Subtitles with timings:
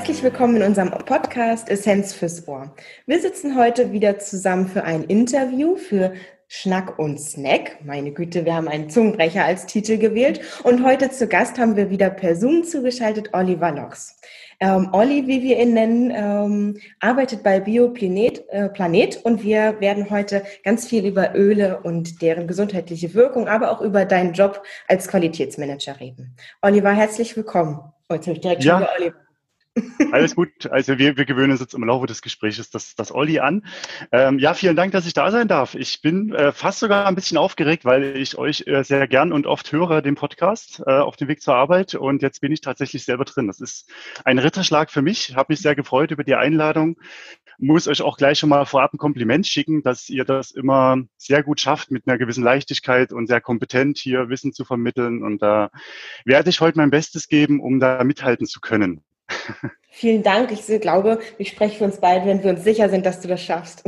[0.00, 2.74] Herzlich willkommen in unserem Podcast Essenz fürs Ohr.
[3.04, 6.14] Wir sitzen heute wieder zusammen für ein Interview für
[6.48, 7.84] Schnack und Snack.
[7.84, 10.40] Meine Güte, wir haben einen Zungenbrecher als Titel gewählt.
[10.64, 14.16] Und heute zu Gast haben wir wieder per Zoom zugeschaltet Oliver Lox.
[14.58, 20.08] Ähm, Olli, wie wir ihn nennen, ähm, arbeitet bei Bioplanet äh, Planet und wir werden
[20.08, 25.08] heute ganz viel über Öle und deren gesundheitliche Wirkung, aber auch über deinen Job als
[25.08, 26.36] Qualitätsmanager reden.
[26.62, 27.80] Oliver, herzlich willkommen.
[28.08, 28.78] Oh, jetzt habe ich direkt ja.
[28.78, 29.29] schon über Oliver
[30.12, 30.66] alles gut.
[30.70, 33.64] Also wir, wir gewöhnen uns jetzt im Laufe des Gesprächs das, das Olli an.
[34.10, 35.74] Ähm, ja, vielen Dank, dass ich da sein darf.
[35.74, 39.46] Ich bin äh, fast sogar ein bisschen aufgeregt, weil ich euch äh, sehr gern und
[39.46, 41.94] oft höre, den Podcast äh, auf dem Weg zur Arbeit.
[41.94, 43.46] Und jetzt bin ich tatsächlich selber drin.
[43.46, 43.88] Das ist
[44.24, 45.36] ein Ritterschlag für mich.
[45.36, 46.98] Habe mich sehr gefreut über die Einladung.
[47.58, 51.42] Muss euch auch gleich schon mal vorab ein Kompliment schicken, dass ihr das immer sehr
[51.42, 55.22] gut schafft, mit einer gewissen Leichtigkeit und sehr kompetent hier Wissen zu vermitteln.
[55.22, 55.70] Und da
[56.24, 59.02] werde ich heute mein Bestes geben, um da mithalten zu können.
[59.90, 60.50] Vielen Dank.
[60.52, 63.42] Ich glaube, ich spreche für uns beide, wenn wir uns sicher sind, dass du das
[63.42, 63.84] schaffst.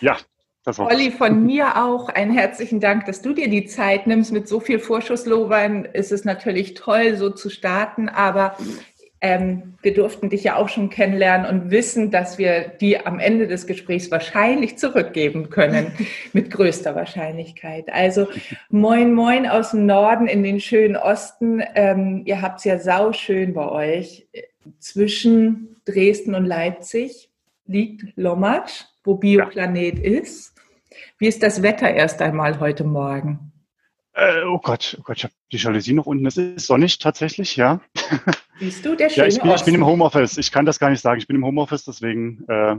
[0.00, 0.16] Ja,
[0.64, 4.30] das war Olli, von mir auch einen herzlichen Dank, dass du dir die Zeit nimmst.
[4.30, 8.56] Mit so viel Vorschusslobern ist es natürlich toll, so zu starten, aber
[9.22, 13.46] ähm, wir durften dich ja auch schon kennenlernen und wissen, dass wir die am Ende
[13.46, 15.92] des Gesprächs wahrscheinlich zurückgeben können,
[16.32, 17.90] mit größter Wahrscheinlichkeit.
[17.90, 18.28] Also
[18.68, 21.62] moin, moin aus dem Norden in den schönen Osten.
[21.74, 24.26] Ähm, ihr habt es ja sauschön bei euch
[24.78, 27.30] zwischen Dresden und Leipzig
[27.66, 30.20] liegt Lommatsch, wo Bioplanet ja.
[30.20, 30.54] ist.
[31.18, 33.52] Wie ist das Wetter erst einmal heute Morgen?
[34.12, 36.26] Äh, oh Gott, oh Gott, ich habe die Jalousie noch unten.
[36.26, 37.80] Es ist sonnig tatsächlich, ja.
[38.58, 40.36] Siehst du, der schöne Ja, ich bin, ich bin, im Homeoffice.
[40.36, 41.18] Ich kann das gar nicht sagen.
[41.18, 42.76] Ich bin im Homeoffice, deswegen äh,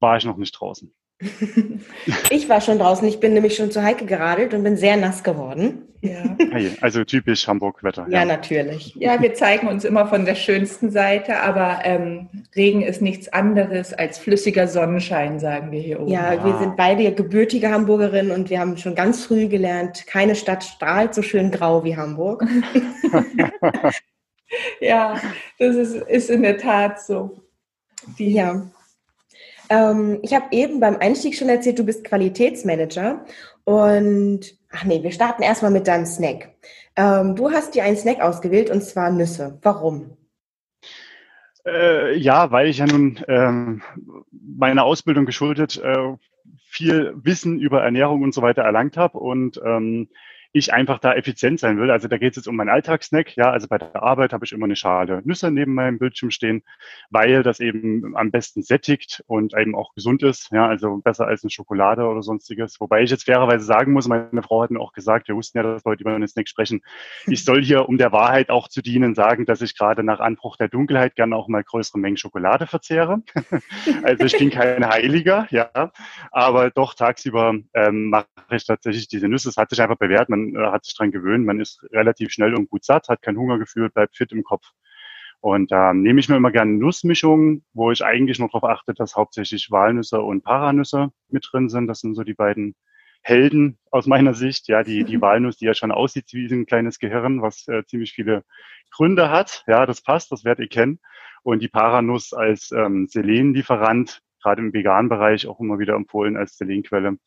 [0.00, 0.94] war ich noch nicht draußen.
[2.30, 3.06] ich war schon draußen.
[3.08, 5.82] Ich bin nämlich schon zu Heike geradelt und bin sehr nass geworden.
[6.02, 6.36] Ja.
[6.80, 8.06] Also typisch Hamburg-Wetter.
[8.08, 8.94] Ja, ja, natürlich.
[8.96, 13.92] Ja, wir zeigen uns immer von der schönsten Seite, aber ähm, Regen ist nichts anderes
[13.92, 16.10] als flüssiger Sonnenschein, sagen wir hier oben.
[16.10, 16.44] Ja, ah.
[16.44, 21.14] wir sind beide gebürtige Hamburgerinnen und wir haben schon ganz früh gelernt, keine Stadt strahlt
[21.14, 22.44] so schön grau wie Hamburg.
[24.80, 25.20] ja,
[25.58, 27.42] das ist, ist in der Tat so.
[28.18, 28.66] Die, ja.
[29.68, 33.24] Ähm, ich habe eben beim Einstieg schon erzählt, du bist Qualitätsmanager
[33.64, 34.40] und
[34.70, 36.54] ach nee, wir starten erstmal mit deinem Snack.
[36.96, 39.58] Ähm, du hast dir einen Snack ausgewählt und zwar Nüsse.
[39.62, 40.16] Warum?
[41.66, 43.82] Äh, ja, weil ich ja nun ähm,
[44.30, 46.14] meiner Ausbildung geschuldet äh,
[46.64, 50.08] viel Wissen über Ernährung und so weiter erlangt habe und ähm,
[50.52, 51.90] ich einfach da effizient sein will.
[51.90, 53.36] Also da geht es jetzt um meinen Alltagssnack.
[53.36, 56.62] Ja, also bei der Arbeit habe ich immer eine Schale Nüsse neben meinem Bildschirm stehen,
[57.10, 60.50] weil das eben am besten sättigt und eben auch gesund ist.
[60.52, 62.80] Ja, also besser als eine Schokolade oder sonstiges.
[62.80, 65.62] Wobei ich jetzt fairerweise sagen muss, meine Frau hat mir auch gesagt, wir wussten ja,
[65.62, 66.82] dass wir heute über einen Snack sprechen.
[67.26, 70.56] Ich soll hier, um der Wahrheit auch zu dienen, sagen, dass ich gerade nach Anbruch
[70.56, 73.22] der Dunkelheit gerne auch mal größere Mengen Schokolade verzehre.
[74.02, 75.70] also ich bin kein Heiliger, ja,
[76.30, 79.48] aber doch tagsüber ähm, mache ich tatsächlich diese Nüsse.
[79.48, 80.28] Es hat sich einfach bewährt.
[80.28, 83.36] Man äh, hat sich dran gewöhnt, man ist relativ schnell und gut satt, hat kein
[83.36, 84.72] Hungergefühl, bleibt fit im Kopf.
[85.40, 88.94] Und da ähm, nehme ich mir immer gerne Nussmischungen, wo ich eigentlich noch darauf achte,
[88.94, 91.86] dass hauptsächlich Walnüsse und Paranüsse mit drin sind.
[91.86, 92.74] Das sind so die beiden
[93.22, 94.68] Helden aus meiner Sicht.
[94.68, 98.12] Ja, die, die Walnuss, die ja schon aussieht wie ein kleines Gehirn, was äh, ziemlich
[98.12, 98.44] viele
[98.90, 99.64] Gründe hat.
[99.66, 101.00] Ja, das passt, das werdet ihr kennen.
[101.42, 106.56] Und die Paranuss als ähm, Selenlieferant, gerade im veganen Bereich auch immer wieder empfohlen als
[106.56, 107.18] Selenquelle.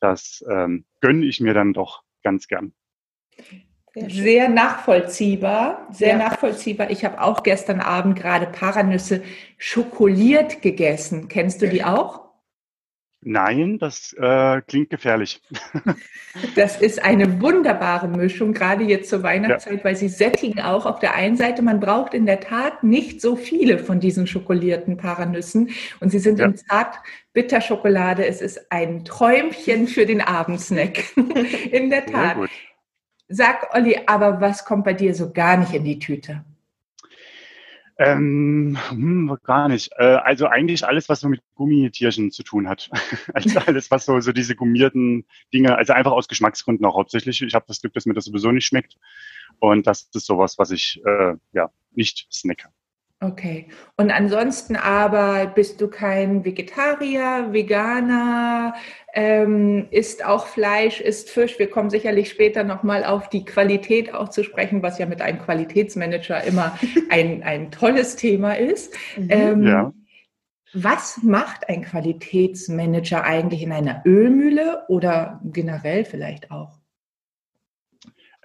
[0.00, 2.72] Das ähm, gönne ich mir dann doch ganz gern.
[3.94, 6.18] Sehr nachvollziehbar, sehr ja.
[6.18, 6.90] nachvollziehbar.
[6.90, 9.22] Ich habe auch gestern Abend gerade Paranüsse
[9.58, 11.28] schokoliert gegessen.
[11.28, 12.25] Kennst du die auch?
[13.28, 15.42] Nein, das äh, klingt gefährlich.
[16.54, 19.84] das ist eine wunderbare Mischung, gerade jetzt zur Weihnachtszeit, ja.
[19.84, 21.60] weil sie sättigen auch auf der einen Seite.
[21.62, 26.38] Man braucht in der Tat nicht so viele von diesen schokolierten Paranüssen und sie sind
[26.38, 26.44] ja.
[26.44, 27.00] in zart
[27.32, 28.24] Bitterschokolade.
[28.24, 31.02] Es ist ein Träumchen für den Abendsnack.
[31.72, 32.36] in der Tat.
[33.26, 36.44] Sag Olli, aber was kommt bei dir so gar nicht in die Tüte?
[37.98, 39.90] Ähm, hm, gar nicht.
[39.96, 42.90] Äh, also eigentlich alles, was so mit Gummitierchen zu tun hat.
[43.34, 47.40] also alles, was so, so diese gummierten Dinge, also einfach aus Geschmacksgründen auch hauptsächlich.
[47.40, 48.96] Ich habe das Glück, dass mir das sowieso nicht schmeckt.
[49.58, 52.68] Und das ist sowas, was ich äh, ja nicht snacke.
[53.20, 53.68] Okay.
[53.96, 58.74] Und ansonsten aber bist du kein Vegetarier, Veganer,
[59.14, 61.58] ähm, isst auch Fleisch, isst Fisch.
[61.58, 65.38] Wir kommen sicherlich später nochmal auf die Qualität auch zu sprechen, was ja mit einem
[65.38, 66.78] Qualitätsmanager immer
[67.08, 68.94] ein, ein tolles Thema ist.
[69.16, 69.28] Mhm.
[69.30, 69.92] Ähm, ja.
[70.74, 76.78] Was macht ein Qualitätsmanager eigentlich in einer Ölmühle oder generell vielleicht auch?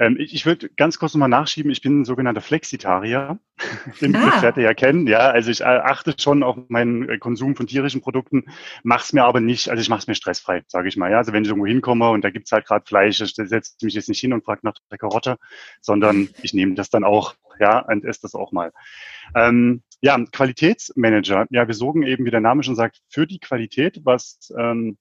[0.01, 3.37] Ähm, ich, ich würde ganz kurz nochmal nachschieben, ich bin ein sogenannter Flexitarier.
[4.01, 4.25] Den ah.
[4.25, 5.19] Begriff ja kennen, ja.
[5.19, 8.45] Also ich äh, achte schon auf meinen äh, Konsum von tierischen Produkten,
[8.81, 11.11] mache es mir aber nicht, also ich mache es mir stressfrei, sage ich mal.
[11.11, 11.19] Ja.
[11.19, 14.09] Also wenn ich irgendwo hinkomme und da gibt's halt gerade Fleisch, ich setze mich jetzt
[14.09, 15.37] nicht hin und frage nach der Karotte,
[15.81, 18.71] sondern ich nehme das dann auch, ja, und esse das auch mal.
[19.35, 21.45] Ähm, ja, Qualitätsmanager.
[21.51, 24.97] Ja, wir sorgen eben, wie der Name schon sagt, für die Qualität, was ähm,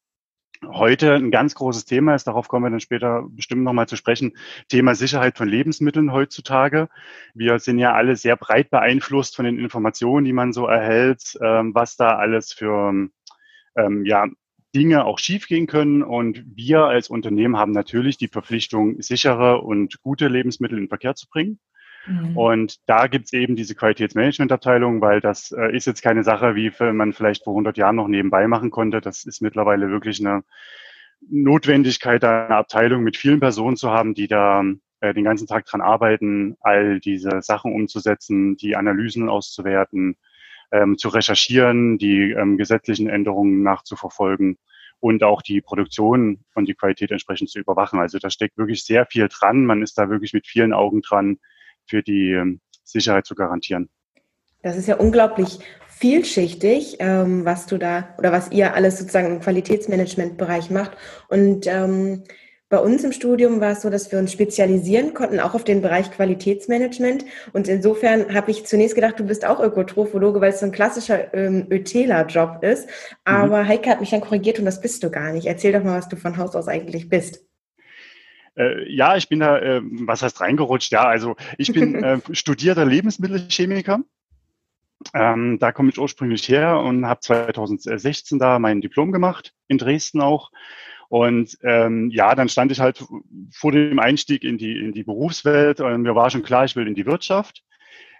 [0.67, 4.37] heute ein ganz großes Thema ist, darauf kommen wir dann später bestimmt nochmal zu sprechen,
[4.69, 6.89] Thema Sicherheit von Lebensmitteln heutzutage.
[7.35, 11.75] Wir sind ja alle sehr breit beeinflusst von den Informationen, die man so erhält, ähm,
[11.75, 13.09] was da alles für
[13.77, 14.27] ähm, ja,
[14.75, 16.03] Dinge auch schiefgehen können.
[16.03, 21.15] Und wir als Unternehmen haben natürlich die Verpflichtung, sichere und gute Lebensmittel in den Verkehr
[21.15, 21.59] zu bringen.
[22.07, 22.37] Mhm.
[22.37, 27.13] Und da gibt's eben diese Qualitätsmanagementabteilung, weil das äh, ist jetzt keine Sache, wie man
[27.13, 29.01] vielleicht vor 100 Jahren noch nebenbei machen konnte.
[29.01, 30.43] Das ist mittlerweile wirklich eine
[31.29, 34.65] Notwendigkeit, eine Abteilung mit vielen Personen zu haben, die da
[35.01, 40.17] äh, den ganzen Tag dran arbeiten, all diese Sachen umzusetzen, die Analysen auszuwerten,
[40.73, 44.59] ähm, zu recherchieren, die ähm, gesetzlichen Änderungen nachzuverfolgen
[45.01, 47.99] und auch die Produktion und die Qualität entsprechend zu überwachen.
[47.99, 49.65] Also da steckt wirklich sehr viel dran.
[49.65, 51.39] Man ist da wirklich mit vielen Augen dran,
[51.87, 53.89] für die ähm, Sicherheit zu garantieren.
[54.63, 59.41] Das ist ja unglaublich vielschichtig, ähm, was du da oder was ihr alles sozusagen im
[59.41, 60.93] Qualitätsmanagementbereich macht.
[61.29, 62.25] Und ähm,
[62.71, 65.83] bei uns im Studium war es so, dass wir uns spezialisieren konnten, auch auf den
[65.83, 67.25] Bereich Qualitätsmanagement.
[67.53, 71.35] Und insofern habe ich zunächst gedacht, du bist auch Ökotrophologe, weil es so ein klassischer
[71.35, 72.87] ähm, Öteler-Job ist.
[72.87, 72.91] Mhm.
[73.25, 73.69] Aber mhm.
[73.69, 75.47] Heike hat mich dann korrigiert und das bist du gar nicht.
[75.47, 77.45] Erzähl doch mal, was du von Haus aus eigentlich bist.
[78.57, 80.93] Äh, ja, ich bin da, äh, was heißt reingerutscht?
[80.93, 84.01] Ja, also ich bin äh, studierter Lebensmittelchemiker.
[85.15, 90.21] Ähm, da komme ich ursprünglich her und habe 2016 da mein Diplom gemacht, in Dresden
[90.21, 90.51] auch.
[91.09, 93.05] Und ähm, ja, dann stand ich halt
[93.51, 96.87] vor dem Einstieg in die, in die Berufswelt und mir war schon klar, ich will
[96.87, 97.65] in die Wirtschaft.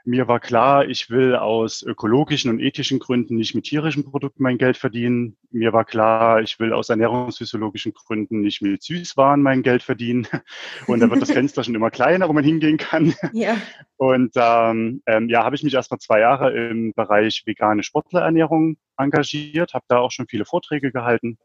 [0.05, 4.59] Mir war klar, ich will aus ökologischen und ethischen Gründen nicht mit tierischen Produkten mein
[4.59, 5.37] Geld verdienen.
[5.51, 10.27] Mir war klar, ich will aus ernährungsphysiologischen Gründen nicht mit Süßwaren mein Geld verdienen.
[10.87, 13.15] Und da wird das Fenster schon immer kleiner, wo man hingehen kann.
[13.33, 13.57] Ja.
[13.97, 18.77] Und ähm, ähm, ja, habe ich mich erst mal zwei Jahre im Bereich vegane Sportlerernährung
[18.97, 21.39] engagiert, habe da auch schon viele Vorträge gehalten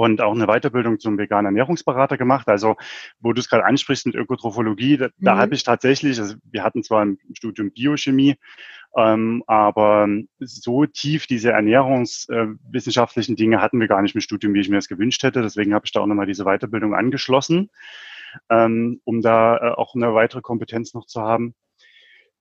[0.00, 2.48] und auch eine Weiterbildung zum veganen Ernährungsberater gemacht.
[2.48, 2.76] Also,
[3.20, 5.10] wo du es gerade ansprichst mit Ökotrophologie, da, mhm.
[5.18, 8.36] da habe ich tatsächlich, also wir hatten zwar im Studium Biochemie,
[8.96, 10.08] ähm, aber
[10.38, 14.88] so tief diese ernährungswissenschaftlichen Dinge hatten wir gar nicht im Studium, wie ich mir das
[14.88, 15.42] gewünscht hätte.
[15.42, 17.70] Deswegen habe ich da auch nochmal diese Weiterbildung angeschlossen,
[18.50, 21.54] ähm, um da äh, auch eine weitere Kompetenz noch zu haben.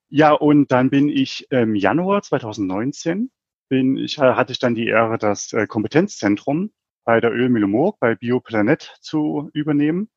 [0.10, 3.30] Ja, und dann bin ich im Januar 2019
[3.70, 6.72] bin ich, hatte ich dann die Ehre, das äh, Kompetenzzentrum
[7.08, 10.10] bei der Ölmühle Moog, bei Bioplanet zu übernehmen.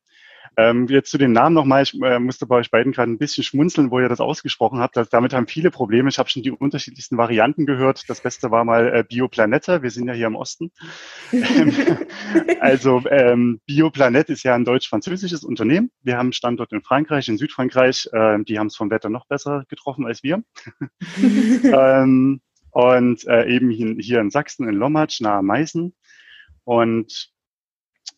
[0.57, 1.83] Ähm, jetzt zu den Namen nochmal.
[1.83, 4.97] Ich äh, musste bei euch beiden gerade ein bisschen schmunzeln, wo ihr das ausgesprochen habt.
[4.97, 6.09] Das, damit haben viele Probleme.
[6.09, 8.09] Ich habe schon die unterschiedlichsten Varianten gehört.
[8.09, 9.83] Das Beste war mal äh, Bioplanete.
[9.83, 10.73] Wir sind ja hier im Osten.
[11.31, 11.73] Ähm,
[12.59, 15.91] also ähm, Bioplanet ist ja ein deutsch-französisches Unternehmen.
[16.03, 18.09] Wir haben einen Standort in Frankreich, in Südfrankreich.
[18.11, 20.43] Äh, die haben es vom Wetter noch besser getroffen als wir.
[21.63, 22.41] ähm,
[22.71, 25.93] und äh, eben hier in Sachsen, in Lommatsch, nahe Meißen.
[26.63, 27.31] Und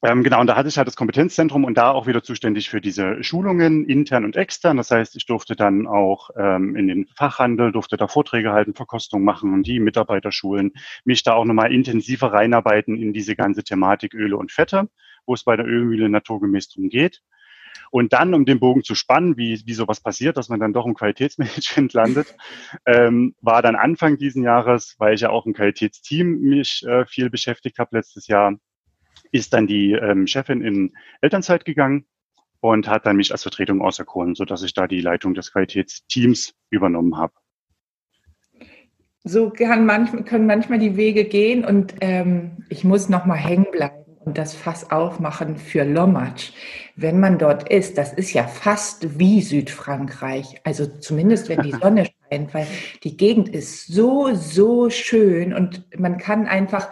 [0.06, 2.82] ähm, genau, und da hatte ich halt das Kompetenzzentrum und da auch wieder zuständig für
[2.82, 4.76] diese Schulungen, intern und extern.
[4.76, 9.24] Das heißt, ich durfte dann auch ähm, in den Fachhandel, durfte da Vorträge halten, Verkostung
[9.24, 10.74] machen und die Mitarbeiter schulen,
[11.06, 14.90] mich da auch nochmal intensiver reinarbeiten in diese ganze Thematik Öle und Fette,
[15.26, 17.22] wo es bei der Ölmühle naturgemäß drum geht.
[17.94, 20.88] Und dann, um den Bogen zu spannen, wie, wie sowas passiert, dass man dann doch
[20.88, 22.36] im Qualitätsmanagement landet,
[22.88, 27.30] ähm, war dann Anfang diesen Jahres, weil ich ja auch im Qualitätsteam mich äh, viel
[27.30, 28.58] beschäftigt habe letztes Jahr,
[29.32, 32.08] ist dann die ähm, Chefin in Elternzeit gegangen
[32.62, 37.16] und hat dann mich als Vertretung auserkoren, sodass ich da die Leitung des Qualitätsteams übernommen
[37.18, 37.34] habe.
[39.24, 44.18] So manchmal, können manchmal die Wege gehen und ähm, ich muss noch mal hängen bleiben
[44.26, 46.54] und das Fass aufmachen für Lommatsch.
[46.96, 50.62] Wenn man dort ist, das ist ja fast wie Südfrankreich.
[50.64, 52.68] Also zumindest wenn die Sonne scheint, weil
[53.04, 56.90] die Gegend ist so, so schön und man kann einfach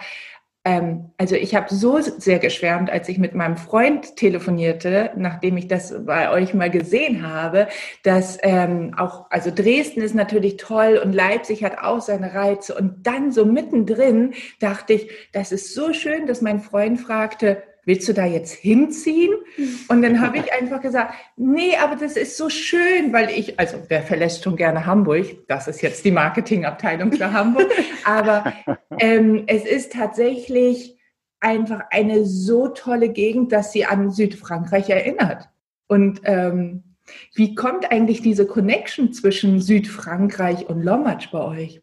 [0.64, 5.68] ähm, also ich habe so sehr geschwärmt, als ich mit meinem Freund telefonierte, nachdem ich
[5.68, 7.68] das bei euch mal gesehen habe,
[8.04, 12.76] dass ähm, auch, also Dresden ist natürlich toll und Leipzig hat auch seine Reize.
[12.76, 18.08] Und dann so mittendrin dachte ich, das ist so schön, dass mein Freund fragte, willst
[18.08, 19.34] du da jetzt hinziehen?
[19.88, 23.78] Und dann habe ich einfach gesagt, nee, aber das ist so schön, weil ich, also
[23.88, 25.48] wer verlässt schon gerne Hamburg?
[25.48, 27.72] Das ist jetzt die Marketingabteilung für Hamburg.
[28.04, 28.54] Aber
[29.00, 30.98] ähm, es ist tatsächlich
[31.40, 35.50] einfach eine so tolle Gegend, dass sie an Südfrankreich erinnert.
[35.88, 36.84] Und ähm,
[37.34, 41.82] wie kommt eigentlich diese Connection zwischen Südfrankreich und Lommatsch bei euch?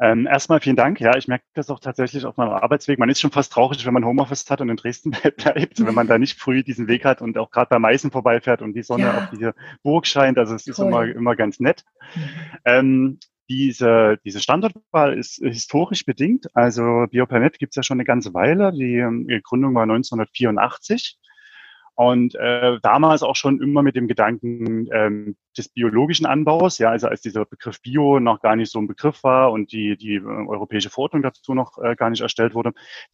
[0.00, 1.00] Ähm, erstmal vielen Dank.
[1.00, 2.98] Ja, ich merke das auch tatsächlich auf meinem Arbeitsweg.
[2.98, 6.06] Man ist schon fast traurig, wenn man Homeoffice hat und in Dresden bleibt, wenn man
[6.06, 9.04] da nicht früh diesen Weg hat und auch gerade bei Meißen vorbeifährt und die Sonne
[9.04, 9.18] ja.
[9.18, 10.38] auf diese Burg scheint.
[10.38, 10.72] Also es Toll.
[10.72, 11.84] ist immer, immer ganz nett.
[12.64, 16.46] Ähm, diese, diese Standortwahl ist historisch bedingt.
[16.54, 18.72] Also Bioplanet gibt es ja schon eine ganze Weile.
[18.72, 21.18] Die, ähm, die Gründung war 1984.
[21.96, 27.06] Und äh, damals auch schon immer mit dem Gedanken ähm, des biologischen Anbaus, ja, also
[27.06, 30.22] als dieser Begriff Bio noch gar nicht so ein Begriff war und die, die äh,
[30.22, 32.72] europäische Verordnung dazu noch äh, gar nicht erstellt wurde,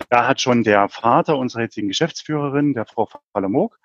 [0.08, 3.78] da hat schon der Vater unserer jetzigen Geschäftsführerin, der Frau Falamog,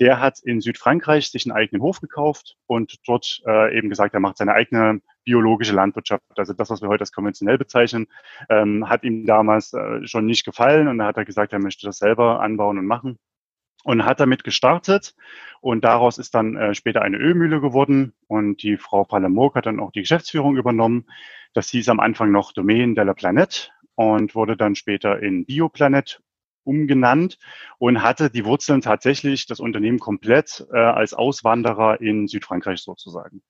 [0.00, 4.20] der hat in Südfrankreich sich einen eigenen Hof gekauft und dort äh, eben gesagt, er
[4.20, 6.24] macht seine eigene biologische Landwirtschaft.
[6.36, 8.08] Also das, was wir heute als konventionell bezeichnen,
[8.48, 11.86] ähm, hat ihm damals äh, schon nicht gefallen und da hat er gesagt, er möchte
[11.86, 13.18] das selber anbauen und machen
[13.84, 15.14] und hat damit gestartet
[15.60, 19.80] und daraus ist dann äh, später eine Ölmühle geworden und die Frau Palamok hat dann
[19.80, 21.06] auch die Geschäftsführung übernommen.
[21.52, 26.22] Das hieß am Anfang noch Domain de la Planète und wurde dann später in Bioplanet
[26.64, 27.38] umgenannt
[27.78, 33.42] und hatte die Wurzeln tatsächlich das Unternehmen komplett äh, als Auswanderer in Südfrankreich sozusagen.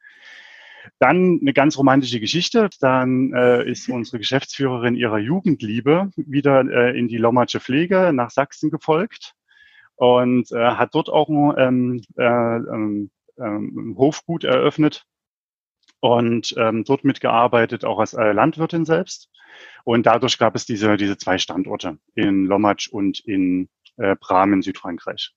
[0.99, 2.71] Dann eine ganz romantische Geschichte.
[2.81, 8.71] Dann äh, ist unsere Geschäftsführerin ihrer Jugendliebe wieder äh, in die Lommatsche Pflege nach Sachsen
[8.71, 9.35] gefolgt
[10.01, 15.05] und äh, hat dort auch ein ähm, äh, ähm, ähm, Hofgut eröffnet
[16.01, 19.29] und ähm, dort mitgearbeitet, auch als äh, Landwirtin selbst.
[19.85, 24.63] Und dadurch gab es diese, diese zwei Standorte in Lommatsch und in äh, Bram in
[24.63, 25.35] Südfrankreich.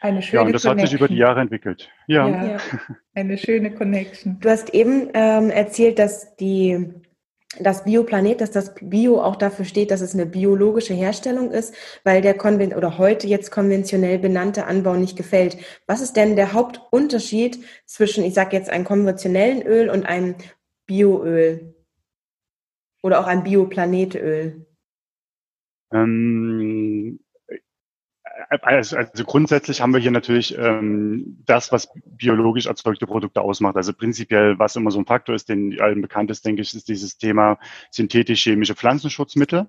[0.00, 0.82] Eine schöne ja, und das Connection.
[0.82, 1.90] hat sich über die Jahre entwickelt.
[2.06, 2.28] Ja.
[2.28, 2.58] ja.
[3.14, 4.38] Eine schöne Connection.
[4.38, 6.92] Du hast eben ähm, erzählt, dass die
[7.60, 12.22] das Bioplanet, dass das Bio auch dafür steht, dass es eine biologische Herstellung ist, weil
[12.22, 15.56] der konven oder heute jetzt konventionell benannte Anbau nicht gefällt.
[15.86, 20.36] Was ist denn der Hauptunterschied zwischen, ich sage jetzt, einem konventionellen Öl und einem
[20.86, 21.74] Bioöl
[23.02, 24.66] oder auch einem Bioplanetöl?
[25.92, 27.20] Ähm,
[28.48, 33.76] also, also grundsätzlich haben wir hier natürlich ähm, das, was biologisch erzeugte Produkte ausmacht.
[33.76, 36.88] Also prinzipiell, was immer so ein Faktor ist, den allen bekannt ist, denke ich, ist
[36.88, 37.58] dieses Thema
[37.90, 39.68] synthetisch-chemische Pflanzenschutzmittel.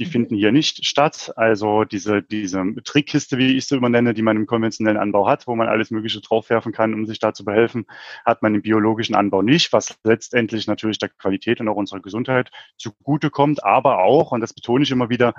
[0.00, 1.32] Die finden hier nicht statt.
[1.36, 5.46] Also diese, diese Trickkiste, wie ich sie immer nenne, die man im konventionellen Anbau hat,
[5.46, 7.84] wo man alles Mögliche draufwerfen kann, um sich da zu behelfen,
[8.24, 12.50] hat man im biologischen Anbau nicht, was letztendlich natürlich der Qualität und auch unserer Gesundheit
[12.78, 15.34] zugutekommt, aber auch, und das betone ich immer wieder,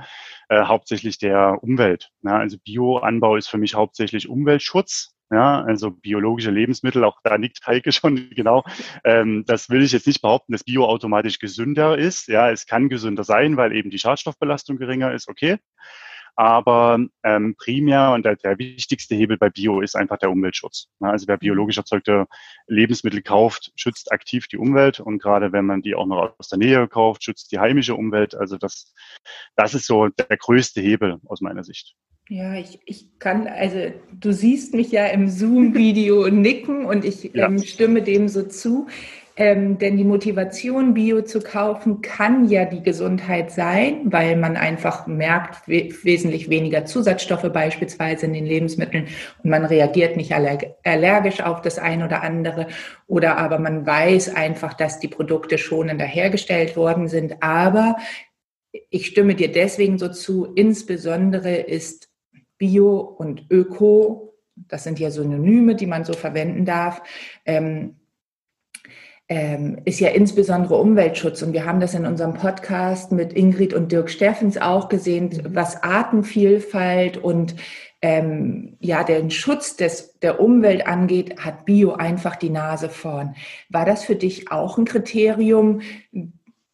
[0.48, 2.12] äh, hauptsächlich der Umwelt.
[2.22, 5.16] Ja, also Bioanbau ist für mich hauptsächlich Umweltschutz.
[5.32, 8.66] Ja, also biologische Lebensmittel, auch da nickt Heike schon genau.
[9.06, 12.28] Ähm, das will ich jetzt nicht behaupten, dass Bio automatisch gesünder ist.
[12.28, 15.58] Ja, es kann gesünder sein, weil eben die Schadstoffbelastung geringer ist, okay.
[16.36, 20.88] Aber ähm, primär und der, der wichtigste Hebel bei Bio ist einfach der Umweltschutz.
[21.00, 22.26] Ja, also wer biologisch erzeugte
[22.68, 26.60] Lebensmittel kauft, schützt aktiv die Umwelt und gerade wenn man die auch noch aus der
[26.60, 28.36] Nähe kauft, schützt die heimische Umwelt.
[28.36, 28.94] Also das,
[29.56, 31.96] das ist so der größte Hebel aus meiner Sicht.
[32.30, 37.48] Ja, ich, ich kann, also du siehst mich ja im Zoom-Video nicken und ich ja.
[37.48, 38.88] ähm, stimme dem so zu.
[39.38, 45.08] Ähm, denn die Motivation, Bio zu kaufen, kann ja die Gesundheit sein, weil man einfach
[45.08, 49.08] merkt, we wesentlich weniger Zusatzstoffe beispielsweise in den Lebensmitteln
[49.44, 52.68] und man reagiert nicht allergisch auf das ein oder andere.
[53.08, 57.42] Oder aber man weiß einfach, dass die Produkte schonender hergestellt worden sind.
[57.42, 57.96] Aber
[58.90, 62.10] ich stimme dir deswegen so zu, insbesondere ist
[62.58, 67.02] Bio und Öko, das sind ja Synonyme, die man so verwenden darf,
[67.46, 68.01] ähm,
[69.86, 71.42] ist ja insbesondere Umweltschutz.
[71.42, 75.84] Und wir haben das in unserem Podcast mit Ingrid und Dirk Steffens auch gesehen, was
[75.84, 77.56] Artenvielfalt und
[78.02, 83.36] ähm, ja, den Schutz des, der Umwelt angeht, hat Bio einfach die Nase vorn.
[83.70, 85.82] War das für dich auch ein Kriterium,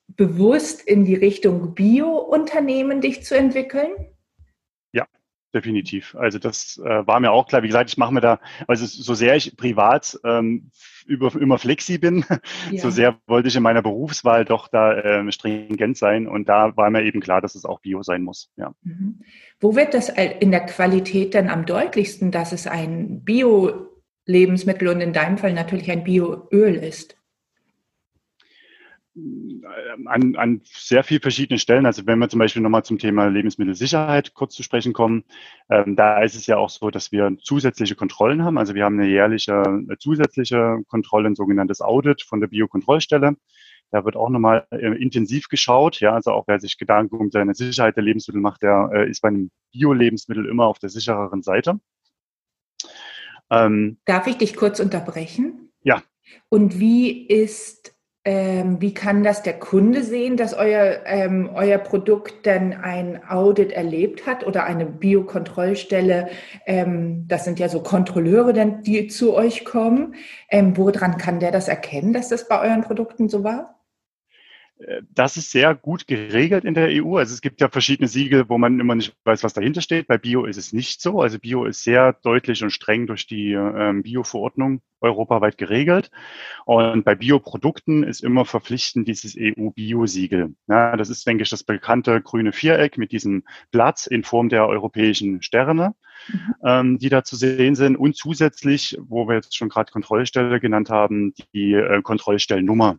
[0.07, 3.91] bewusst in die Richtung Bio-Unternehmen dich zu entwickeln?
[5.53, 6.15] Definitiv.
[6.15, 7.63] Also das äh, war mir auch klar.
[7.63, 10.71] Wie gesagt, ich mache mir da, also so sehr ich privat ähm,
[11.05, 12.25] über, immer flexi bin,
[12.71, 12.81] ja.
[12.81, 16.27] so sehr wollte ich in meiner Berufswahl doch da äh, stringent sein.
[16.27, 18.51] Und da war mir eben klar, dass es auch Bio sein muss.
[18.57, 18.73] Ja.
[18.83, 19.21] Mhm.
[19.59, 25.13] Wo wird das in der Qualität dann am deutlichsten, dass es ein Bio-Lebensmittel und in
[25.13, 27.16] deinem Fall natürlich ein Bioöl ist?
[30.05, 31.85] An, an sehr viel verschiedenen Stellen.
[31.85, 35.23] Also wenn wir zum Beispiel nochmal zum Thema Lebensmittelsicherheit kurz zu sprechen kommen,
[35.69, 38.57] ähm, da ist es ja auch so, dass wir zusätzliche Kontrollen haben.
[38.57, 43.35] Also wir haben eine jährliche eine zusätzliche Kontrolle, ein sogenanntes Audit von der Biokontrollstelle.
[43.91, 45.99] Da wird auch nochmal äh, intensiv geschaut.
[45.99, 49.21] Ja, also auch wer sich Gedanken um seine Sicherheit der Lebensmittel macht, der äh, ist
[49.21, 51.79] bei einem Bio-Lebensmittel immer auf der sichereren Seite.
[53.49, 55.71] Ähm, Darf ich dich kurz unterbrechen?
[55.83, 56.03] Ja.
[56.49, 57.96] Und wie ist
[58.27, 63.71] ähm, wie kann das der Kunde sehen, dass euer, ähm, euer Produkt denn ein Audit
[63.71, 66.27] erlebt hat oder eine Biokontrollstelle?
[66.65, 70.15] Ähm, das sind ja so Kontrolleure, denn, die zu euch kommen.
[70.49, 73.76] Ähm, woran kann der das erkennen, dass das bei euren Produkten so war?
[75.09, 77.17] Das ist sehr gut geregelt in der EU.
[77.17, 80.07] Also es gibt ja verschiedene Siegel, wo man immer nicht weiß, was dahinter steht.
[80.07, 81.21] Bei Bio ist es nicht so.
[81.21, 86.11] Also Bio ist sehr deutlich und streng durch die ähm, Bio-Verordnung europaweit geregelt.
[86.65, 90.55] Und bei Bioprodukten ist immer verpflichtend dieses EU-Bio-Siegel.
[90.67, 94.67] Ja, das ist, denke ich, das bekannte grüne Viereck mit diesem Blatt in Form der
[94.67, 95.95] europäischen Sterne,
[96.27, 96.55] mhm.
[96.63, 97.95] ähm, die da zu sehen sind.
[97.95, 102.97] Und zusätzlich, wo wir jetzt schon gerade Kontrollstelle genannt haben, die äh, Kontrollstellennummer.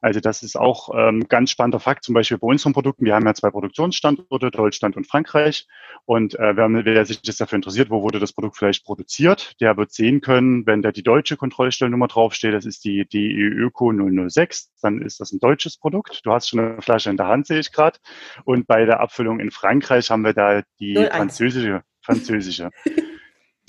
[0.00, 3.04] Also das ist auch ähm, ganz spannender Fakt, zum Beispiel bei unseren Produkten.
[3.04, 5.66] Wir haben ja zwei Produktionsstandorte, Deutschland und Frankreich.
[6.06, 9.76] Und äh, wer, wer sich das dafür interessiert, wo wurde das Produkt vielleicht produziert, der
[9.76, 14.72] wird sehen können, wenn da die deutsche Kontrollstellnummer draufsteht, das ist die DE Öko 006,
[14.80, 16.20] dann ist das ein deutsches Produkt.
[16.24, 17.98] Du hast schon eine Flasche in der Hand, sehe ich gerade.
[18.44, 21.16] Und bei der Abfüllung in Frankreich haben wir da die 01.
[21.16, 21.82] französische.
[22.02, 22.70] französische.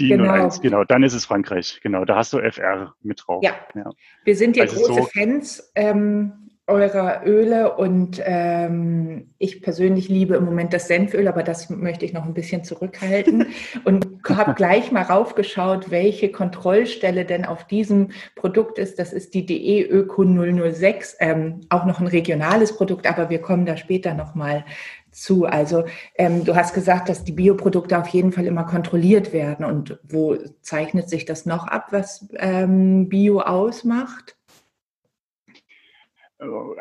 [0.02, 0.34] Die genau.
[0.34, 1.80] 01, genau, dann ist es Frankreich.
[1.84, 3.44] Genau, da hast du FR mit drauf.
[3.44, 3.90] Ja, ja.
[4.24, 6.42] wir sind ja also große so Fans ähm,
[6.72, 12.14] eurer Öle und ähm, ich persönlich liebe im Moment das Senföl, aber das möchte ich
[12.14, 13.48] noch ein bisschen zurückhalten
[13.84, 19.00] und habe gleich mal raufgeschaut, welche Kontrollstelle denn auf diesem Produkt ist.
[19.00, 23.66] Das ist die DE Öko 006, ähm, auch noch ein regionales Produkt, aber wir kommen
[23.66, 24.64] da später nochmal
[25.12, 25.46] zu.
[25.46, 29.66] Also ähm, du hast gesagt, dass die Bioprodukte auf jeden Fall immer kontrolliert werden.
[29.66, 34.38] Und wo zeichnet sich das noch ab, was ähm, Bio ausmacht?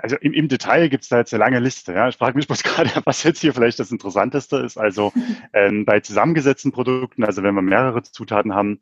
[0.01, 1.93] Also im, im Detail gibt es da jetzt eine lange Liste.
[1.93, 2.09] Ja.
[2.09, 4.79] Ich frage mich bloß gerade, was jetzt hier vielleicht das Interessanteste ist.
[4.79, 5.13] Also
[5.53, 8.81] ähm, bei zusammengesetzten Produkten, also wenn wir mehrere Zutaten haben,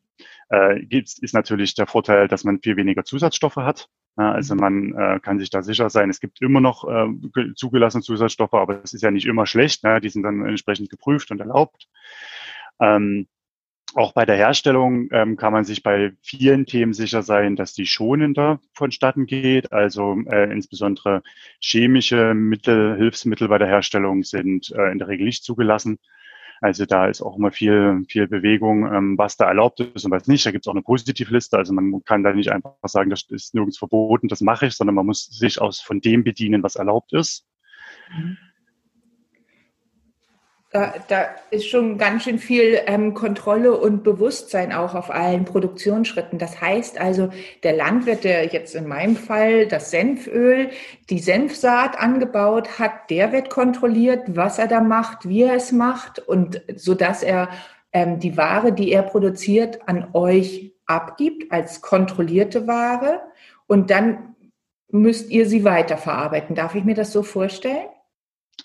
[0.51, 3.89] äh, gibt's, ist natürlich der Vorteil, dass man viel weniger Zusatzstoffe hat.
[4.19, 8.55] Also man äh, kann sich da sicher sein, es gibt immer noch äh, zugelassene Zusatzstoffe,
[8.55, 9.85] aber es ist ja nicht immer schlecht.
[9.85, 10.01] Ne?
[10.01, 11.89] Die sind dann entsprechend geprüft und erlaubt.
[12.81, 13.29] Ähm,
[13.95, 17.87] auch bei der Herstellung ähm, kann man sich bei vielen Themen sicher sein, dass die
[17.87, 19.73] schonender vonstatten geht.
[19.73, 21.23] Also äh, insbesondere
[21.61, 25.99] chemische Mittel, Hilfsmittel bei der Herstellung sind äh, in der Regel nicht zugelassen.
[26.61, 30.27] Also da ist auch immer viel, viel Bewegung, ähm, was da erlaubt ist und was
[30.27, 30.45] nicht.
[30.45, 31.57] Da gibt es auch eine Positivliste.
[31.57, 34.97] Also man kann da nicht einfach sagen, das ist nirgends verboten, das mache ich, sondern
[34.97, 37.47] man muss sich aus von dem bedienen, was erlaubt ist.
[38.11, 38.39] Mhm.
[40.71, 46.39] Da, da ist schon ganz schön viel ähm, Kontrolle und Bewusstsein auch auf allen Produktionsschritten.
[46.39, 47.31] Das heißt also,
[47.63, 50.69] der Landwirt, der jetzt in meinem Fall das Senföl,
[51.09, 56.19] die Senfsaat angebaut hat, der wird kontrolliert, was er da macht, wie er es macht
[56.19, 57.49] und so dass er
[57.95, 63.23] ähm, die Ware, die er produziert, an euch abgibt als kontrollierte Ware
[63.67, 64.35] und dann
[64.91, 66.55] müsst ihr sie weiterverarbeiten.
[66.55, 67.89] Darf ich mir das so vorstellen?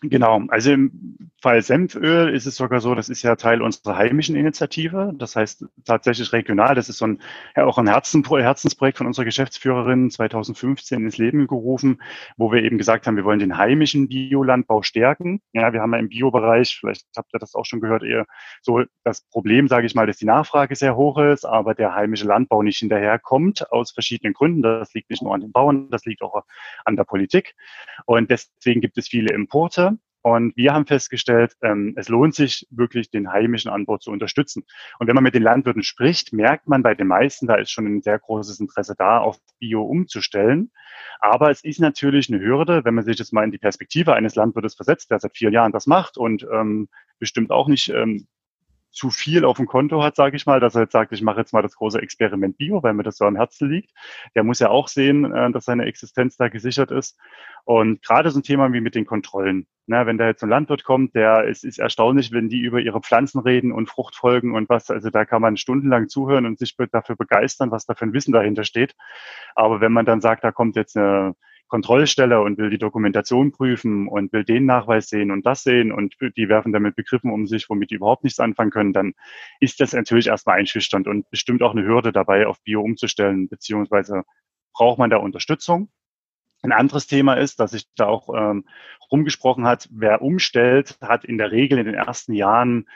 [0.01, 4.35] Genau, also im Fall Senföl ist es sogar so, das ist ja Teil unserer heimischen
[4.35, 5.13] Initiative.
[5.17, 6.73] Das heißt tatsächlich regional.
[6.73, 7.21] Das ist so ein,
[7.55, 12.01] ja, auch ein Herzen, Herzensprojekt von unserer Geschäftsführerin 2015 ins Leben gerufen,
[12.37, 15.41] wo wir eben gesagt haben, wir wollen den heimischen Biolandbau stärken.
[15.51, 18.25] Ja, wir haben ja im Biobereich, vielleicht habt ihr das auch schon gehört, eher
[18.61, 22.25] so das Problem, sage ich mal, dass die Nachfrage sehr hoch ist, aber der heimische
[22.25, 24.61] Landbau nicht hinterherkommt aus verschiedenen Gründen.
[24.61, 26.43] Das liegt nicht nur an den Bauern, das liegt auch
[26.85, 27.53] an der Politik.
[28.05, 29.82] Und deswegen gibt es viele Importe.
[30.23, 34.63] Und wir haben festgestellt, ähm, es lohnt sich wirklich, den heimischen Anbau zu unterstützen.
[34.97, 37.85] Und wenn man mit den Landwirten spricht, merkt man bei den meisten, da ist schon
[37.87, 40.71] ein sehr großes Interesse da, auf Bio umzustellen.
[41.19, 44.35] Aber es ist natürlich eine Hürde, wenn man sich jetzt mal in die Perspektive eines
[44.35, 46.87] Landwirtes versetzt, der seit vier Jahren das macht und ähm,
[47.19, 48.27] bestimmt auch nicht ähm,
[48.93, 51.39] zu viel auf dem Konto hat, sage ich mal, dass er jetzt sagt, ich mache
[51.39, 53.91] jetzt mal das große Experiment Bio, weil mir das so am Herzen liegt.
[54.35, 57.19] Der muss ja auch sehen, äh, dass seine Existenz da gesichert ist.
[57.65, 59.67] Und gerade so ein Thema wie mit den Kontrollen.
[59.85, 63.01] Ne, wenn da jetzt ein Landwirt kommt, der es ist erstaunlich, wenn die über ihre
[63.01, 67.17] Pflanzen reden und Fruchtfolgen und was, also da kann man stundenlang zuhören und sich dafür
[67.17, 68.95] begeistern, was da für ein Wissen dahinter steht.
[69.55, 71.35] Aber wenn man dann sagt, da kommt jetzt eine
[71.67, 76.15] Kontrollstelle und will die Dokumentation prüfen und will den Nachweis sehen und das sehen und
[76.37, 79.13] die werfen damit Begriffen um sich, womit die überhaupt nichts anfangen können, dann
[79.59, 84.23] ist das natürlich erstmal einschüchternd und bestimmt auch eine Hürde dabei, auf Bio umzustellen, beziehungsweise
[84.73, 85.89] braucht man da Unterstützung.
[86.61, 88.65] Ein anderes Thema ist, dass sich da auch ähm,
[89.11, 92.87] rumgesprochen hat, wer umstellt, hat in der Regel in den ersten Jahren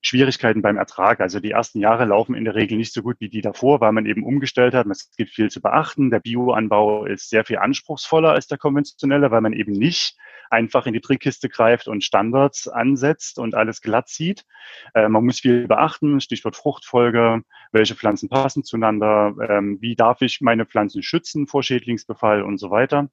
[0.00, 1.20] Schwierigkeiten beim Ertrag.
[1.20, 3.92] Also die ersten Jahre laufen in der Regel nicht so gut wie die davor, weil
[3.92, 4.86] man eben umgestellt hat.
[4.86, 6.10] Es gibt viel zu beachten.
[6.10, 10.16] Der Bioanbau ist sehr viel anspruchsvoller als der konventionelle, weil man eben nicht
[10.50, 14.44] einfach in die Trickkiste greift und Standards ansetzt und alles glatt zieht.
[14.94, 20.40] Äh, man muss viel beachten, Stichwort Fruchtfolge, welche Pflanzen passen zueinander, ähm, wie darf ich
[20.40, 23.10] meine Pflanzen schützen vor Schädlingsbefall und so weiter.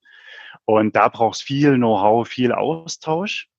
[0.65, 3.49] Und da braucht es viel Know-how, viel Austausch.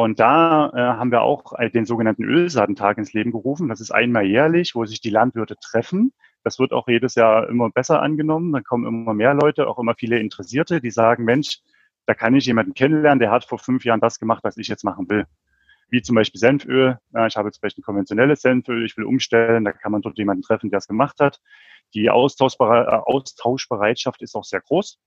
[0.00, 3.68] Und da äh, haben wir auch den sogenannten Ölsaatentag ins Leben gerufen.
[3.68, 6.12] Das ist einmal jährlich, wo sich die Landwirte treffen.
[6.44, 8.52] Das wird auch jedes Jahr immer besser angenommen.
[8.52, 11.58] Da kommen immer mehr Leute, auch immer viele Interessierte, die sagen, Mensch,
[12.06, 14.84] da kann ich jemanden kennenlernen, der hat vor fünf Jahren das gemacht, was ich jetzt
[14.84, 15.26] machen will.
[15.90, 16.98] Wie zum Beispiel Senföl.
[17.26, 20.44] Ich habe jetzt vielleicht ein konventionelles Senföl, ich will umstellen, da kann man dort jemanden
[20.44, 21.40] treffen, der es gemacht hat.
[21.92, 25.00] Die Austauschbereitschaft ist auch sehr groß.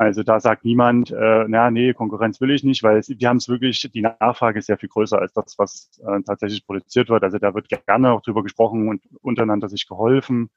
[0.00, 3.36] Also da sagt niemand, äh, na nee, Konkurrenz will ich nicht, weil es, wir haben
[3.36, 7.22] es wirklich, die Nachfrage ist sehr viel größer als das, was äh, tatsächlich produziert wird.
[7.22, 10.48] Also da wird gerne auch drüber gesprochen und untereinander sich geholfen.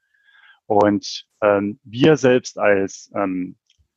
[0.64, 3.56] Und ähm, wir selbst als ähm,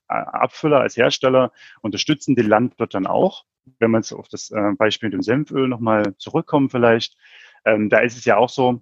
[0.09, 3.45] Abfüller, als Hersteller unterstützen die Landwirt dann auch.
[3.79, 7.15] Wenn man jetzt auf das äh, Beispiel mit dem Senföl nochmal zurückkommen vielleicht,
[7.63, 8.81] ähm, da ist es ja auch so,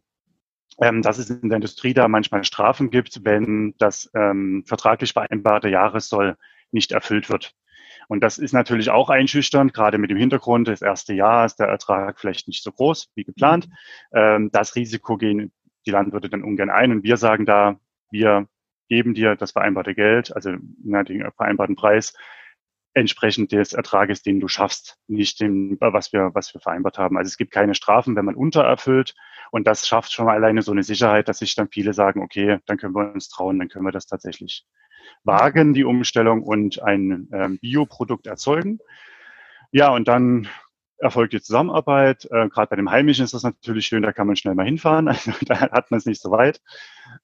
[0.82, 5.70] ähm, dass es in der Industrie da manchmal Strafen gibt, wenn das ähm, vertraglich vereinbarte
[5.70, 6.38] Jahressoll
[6.72, 7.54] nicht erfüllt wird.
[8.08, 11.68] Und das ist natürlich auch einschüchternd, gerade mit dem Hintergrund, das erste Jahr ist der
[11.68, 13.68] Ertrag vielleicht nicht so groß wie geplant.
[14.14, 15.52] Ähm, das Risiko gehen
[15.86, 16.92] die Landwirte dann ungern ein.
[16.92, 17.80] Und wir sagen da,
[18.12, 18.48] wir
[18.90, 22.14] geben dir das vereinbarte Geld, also den vereinbarten Preis,
[22.94, 27.18] entsprechend des Ertrages, den du schaffst, nicht dem, was wir, was wir vereinbart haben.
[27.18, 29.16] Also es gibt keine Strafen, wenn man untererfüllt.
[29.52, 32.60] Und das schafft schon mal alleine so eine Sicherheit, dass sich dann viele sagen, okay,
[32.66, 34.66] dann können wir uns trauen, dann können wir das tatsächlich
[35.24, 38.80] wagen, die Umstellung und ein ähm, Bioprodukt erzeugen.
[39.72, 40.48] Ja, und dann
[40.98, 42.26] erfolgt die Zusammenarbeit.
[42.32, 45.08] Äh, Gerade bei dem Heimischen ist das natürlich schön, da kann man schnell mal hinfahren.
[45.16, 46.62] Also da hat man es nicht so weit.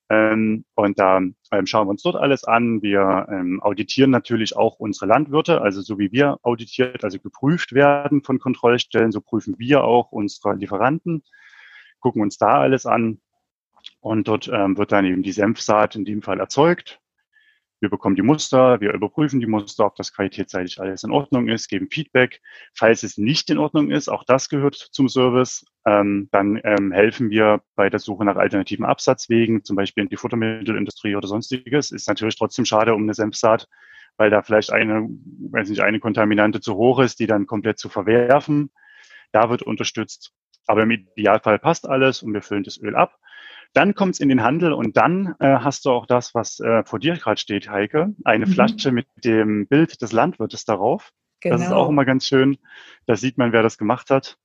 [0.10, 2.82] Ähm, und da ähm, schauen wir uns dort alles an.
[2.82, 8.24] Wir ähm, auditieren natürlich auch unsere Landwirte, also so wie wir auditiert, also geprüft werden
[8.24, 11.24] von Kontrollstellen, so prüfen wir auch unsere Lieferanten,
[12.00, 13.20] gucken uns da alles an.
[14.00, 17.01] Und dort ähm, wird dann eben die Senfsaat in dem Fall erzeugt.
[17.82, 21.68] Wir bekommen die Muster, wir überprüfen die Muster, ob das qualitätsseitig alles in Ordnung ist,
[21.68, 22.40] geben Feedback.
[22.76, 27.32] Falls es nicht in Ordnung ist, auch das gehört zum Service, ähm, dann ähm, helfen
[27.32, 31.90] wir bei der Suche nach alternativen Absatzwegen, zum Beispiel in die Futtermittelindustrie oder sonstiges.
[31.90, 33.68] Ist natürlich trotzdem schade um eine Senfsaat,
[34.16, 35.10] weil da vielleicht eine,
[35.50, 38.70] weiß nicht, eine Kontaminante zu hoch ist, die dann komplett zu verwerfen.
[39.32, 40.34] Da wird unterstützt.
[40.68, 43.18] Aber im Idealfall passt alles und wir füllen das Öl ab.
[43.74, 46.84] Dann kommt es in den Handel und dann äh, hast du auch das, was äh,
[46.84, 48.14] vor dir gerade steht, Heike.
[48.26, 48.52] Eine mhm.
[48.52, 51.12] Flasche mit dem Bild des Landwirtes darauf.
[51.40, 51.56] Genau.
[51.56, 51.90] Das ist auch genau.
[51.90, 52.58] immer ganz schön.
[53.06, 54.38] Da sieht man, wer das gemacht hat.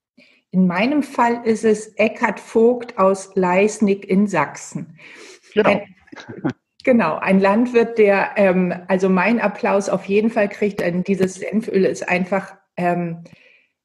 [0.50, 4.98] In meinem Fall ist es Eckhard Vogt aus Leisnig in Sachsen.
[5.52, 5.70] Genau.
[5.70, 5.82] Ein,
[6.84, 10.80] genau, ein Landwirt, der, ähm, also mein Applaus auf jeden Fall kriegt.
[10.80, 13.24] Denn dieses Senföl ist einfach ähm,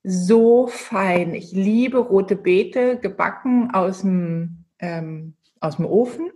[0.03, 1.33] so fein.
[1.33, 6.31] Ich liebe rote Beete, gebacken aus dem ähm, aus dem Ofen,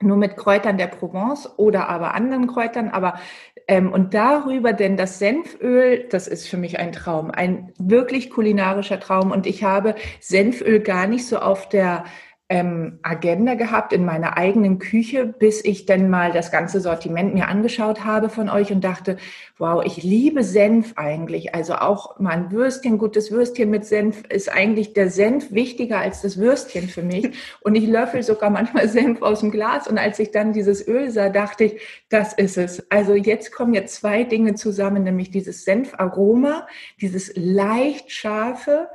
[0.00, 3.20] nur mit Kräutern der Provence oder aber anderen Kräutern, aber
[3.68, 8.98] ähm, und darüber denn das Senföl, das ist für mich ein Traum, ein wirklich kulinarischer
[8.98, 9.30] Traum.
[9.30, 12.04] Und ich habe Senföl gar nicht so auf der
[12.50, 17.46] ähm, Agenda gehabt in meiner eigenen Küche, bis ich dann mal das ganze Sortiment mir
[17.46, 19.18] angeschaut habe von euch und dachte,
[19.56, 21.54] wow, ich liebe Senf eigentlich.
[21.54, 26.22] Also auch mal ein Würstchen, gutes Würstchen mit Senf ist eigentlich der Senf wichtiger als
[26.22, 27.30] das Würstchen für mich.
[27.60, 29.86] Und ich löffel sogar manchmal Senf aus dem Glas.
[29.86, 32.90] Und als ich dann dieses Öl sah, dachte ich, das ist es.
[32.90, 36.66] Also jetzt kommen jetzt zwei Dinge zusammen, nämlich dieses Senfaroma,
[37.00, 38.88] dieses leicht scharfe,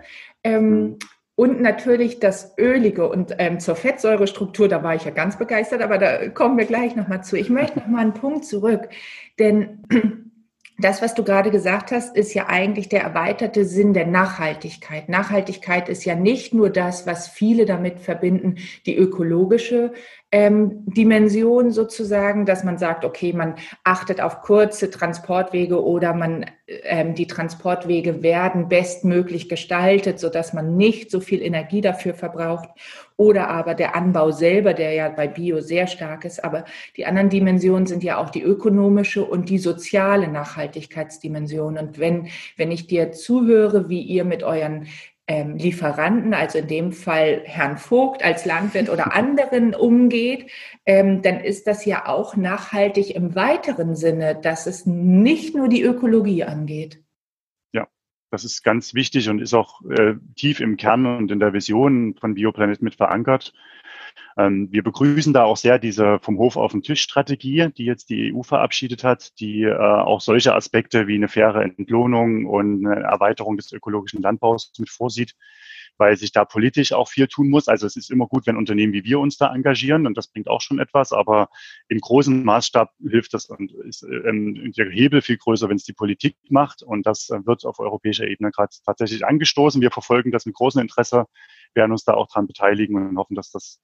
[0.43, 0.99] ähm, mhm.
[1.37, 5.97] Und natürlich das Ölige und ähm, zur Fettsäurestruktur, da war ich ja ganz begeistert, aber
[5.97, 7.35] da kommen wir gleich nochmal zu.
[7.35, 8.87] Ich möchte nochmal einen Punkt zurück,
[9.37, 9.83] denn
[10.77, 15.09] das, was du gerade gesagt hast, ist ja eigentlich der erweiterte Sinn der Nachhaltigkeit.
[15.09, 19.91] Nachhaltigkeit ist ja nicht nur das, was viele damit verbinden, die ökologische
[20.35, 27.15] ähm, Dimension sozusagen, dass man sagt, okay, man achtet auf kurze Transportwege oder man ähm,
[27.15, 32.67] die Transportwege werden bestmöglich gestaltet, so dass man nicht so viel Energie dafür verbraucht
[33.15, 36.43] oder aber der Anbau selber, der ja bei Bio sehr stark ist.
[36.43, 36.65] Aber
[36.97, 41.77] die anderen Dimensionen sind ja auch die ökonomische und die soziale Nachhaltigkeitsdimension.
[41.77, 44.87] Und wenn, wenn ich dir zuhöre, wie ihr mit euren
[45.27, 50.49] ähm, Lieferanten, also in dem Fall Herrn Vogt als Landwirt oder anderen umgeht,
[50.85, 55.81] ähm, dann ist das ja auch nachhaltig im weiteren Sinne, dass es nicht nur die
[55.81, 57.05] Ökologie angeht.
[58.35, 62.15] Das ist ganz wichtig und ist auch äh, tief im Kern und in der Vision
[62.19, 63.53] von Bioplanet mit verankert.
[64.37, 68.09] Ähm, wir begrüßen da auch sehr diese vom Hof auf den Tisch Strategie, die jetzt
[68.09, 73.01] die EU verabschiedet hat, die äh, auch solche Aspekte wie eine faire Entlohnung und eine
[73.03, 75.35] Erweiterung des ökologischen Landbaus mit vorsieht
[75.97, 77.67] weil sich da politisch auch viel tun muss.
[77.67, 80.47] Also es ist immer gut, wenn Unternehmen wie wir uns da engagieren und das bringt
[80.47, 81.49] auch schon etwas, aber
[81.87, 85.93] im großen Maßstab hilft das und ist ähm, der Hebel viel größer, wenn es die
[85.93, 89.81] Politik macht und das wird auf europäischer Ebene gerade tatsächlich angestoßen.
[89.81, 91.25] Wir verfolgen das mit großem Interesse,
[91.73, 93.79] werden uns da auch dran beteiligen und hoffen, dass das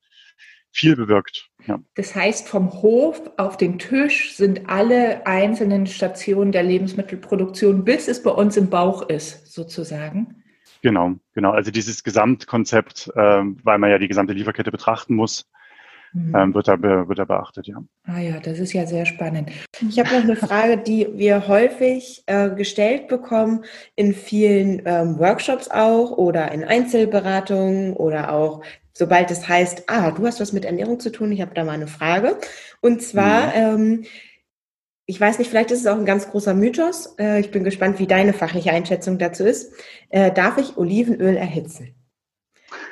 [0.71, 1.49] viel bewirkt.
[1.67, 1.79] Ja.
[1.95, 8.23] Das heißt, vom Hof auf den Tisch sind alle einzelnen Stationen der Lebensmittelproduktion, bis es
[8.23, 10.40] bei uns im Bauch ist, sozusagen.
[10.81, 11.51] Genau, genau.
[11.51, 15.47] Also dieses Gesamtkonzept, ähm, weil man ja die gesamte Lieferkette betrachten muss,
[16.13, 16.35] mhm.
[16.35, 17.83] ähm, wird, da, wird da beachtet, ja.
[18.05, 19.51] Ah ja, das ist ja sehr spannend.
[19.87, 23.63] Ich habe noch eine Frage, die wir häufig äh, gestellt bekommen
[23.95, 28.63] in vielen ähm, Workshops auch oder in Einzelberatungen oder auch
[28.93, 31.71] sobald es heißt, ah, du hast was mit Ernährung zu tun, ich habe da mal
[31.71, 32.37] eine Frage.
[32.81, 33.53] Und zwar, mhm.
[33.55, 34.05] ähm,
[35.05, 37.15] ich weiß nicht, vielleicht ist es auch ein ganz großer Mythos.
[37.19, 39.73] Äh, ich bin gespannt, wie deine fachliche Einschätzung dazu ist.
[40.09, 41.95] Äh, darf ich Olivenöl erhitzen?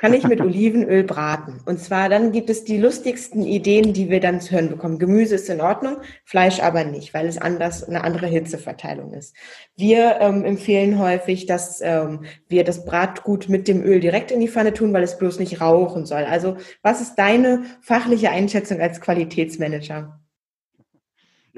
[0.00, 1.60] Kann ich mit Olivenöl braten?
[1.64, 4.98] Und zwar dann gibt es die lustigsten Ideen, die wir dann zu hören bekommen.
[4.98, 9.34] Gemüse ist in Ordnung, Fleisch aber nicht, weil es anders eine andere Hitzeverteilung ist.
[9.76, 14.48] Wir ähm, empfehlen häufig, dass ähm, wir das Bratgut mit dem Öl direkt in die
[14.48, 16.24] Pfanne tun, weil es bloß nicht rauchen soll.
[16.24, 20.19] Also was ist deine fachliche Einschätzung als Qualitätsmanager?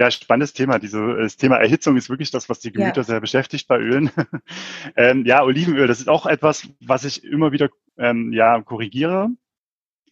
[0.03, 0.81] Ja, spannendes Thema.
[0.81, 3.05] Diese, das Thema Erhitzung ist wirklich das, was die Gemüter ja.
[3.05, 4.11] sehr beschäftigt bei Ölen.
[4.97, 9.29] ähm, ja, Olivenöl, das ist auch etwas, was ich immer wieder ähm, ja, korrigiere.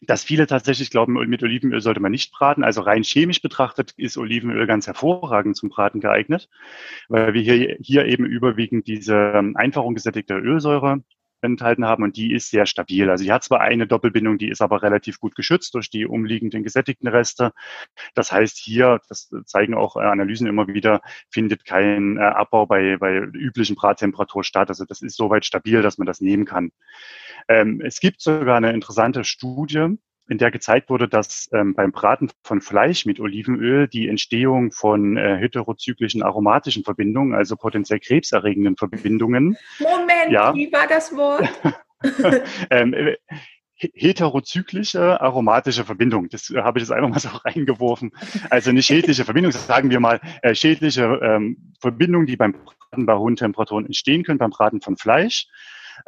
[0.01, 2.63] Dass viele tatsächlich glauben, mit Olivenöl sollte man nicht braten.
[2.63, 6.49] Also rein chemisch betrachtet ist Olivenöl ganz hervorragend zum Braten geeignet,
[7.09, 11.03] weil wir hier, hier eben überwiegend diese ähm, Einfachung gesättigter Ölsäure
[11.43, 13.09] enthalten haben und die ist sehr stabil.
[13.11, 16.63] Also sie hat zwar eine Doppelbindung, die ist aber relativ gut geschützt durch die umliegenden
[16.63, 17.53] gesättigten Reste.
[18.15, 21.01] Das heißt hier, das zeigen auch äh, Analysen immer wieder,
[21.31, 24.69] findet kein äh, Abbau bei, bei üblichen Brattemperatur statt.
[24.69, 26.73] Also das ist soweit stabil, dass man das nehmen kann.
[27.49, 29.97] Ähm, es gibt sogar eine interessante Studie,
[30.31, 35.17] in der gezeigt wurde, dass ähm, beim Braten von Fleisch mit Olivenöl die Entstehung von
[35.17, 39.57] äh, heterozyklischen aromatischen Verbindungen, also potenziell krebserregenden Verbindungen.
[39.81, 41.49] Moment, ja, wie war das Wort?
[42.71, 43.17] ähm, äh,
[43.75, 46.29] heterozyklische aromatische Verbindung.
[46.29, 48.13] Das äh, habe ich jetzt einfach mal so reingeworfen.
[48.51, 53.17] Also nicht schädliche Verbindung, sagen wir mal äh, schädliche ähm, Verbindungen, die beim Braten bei
[53.17, 55.49] hohen Temperaturen entstehen können, beim Braten von Fleisch.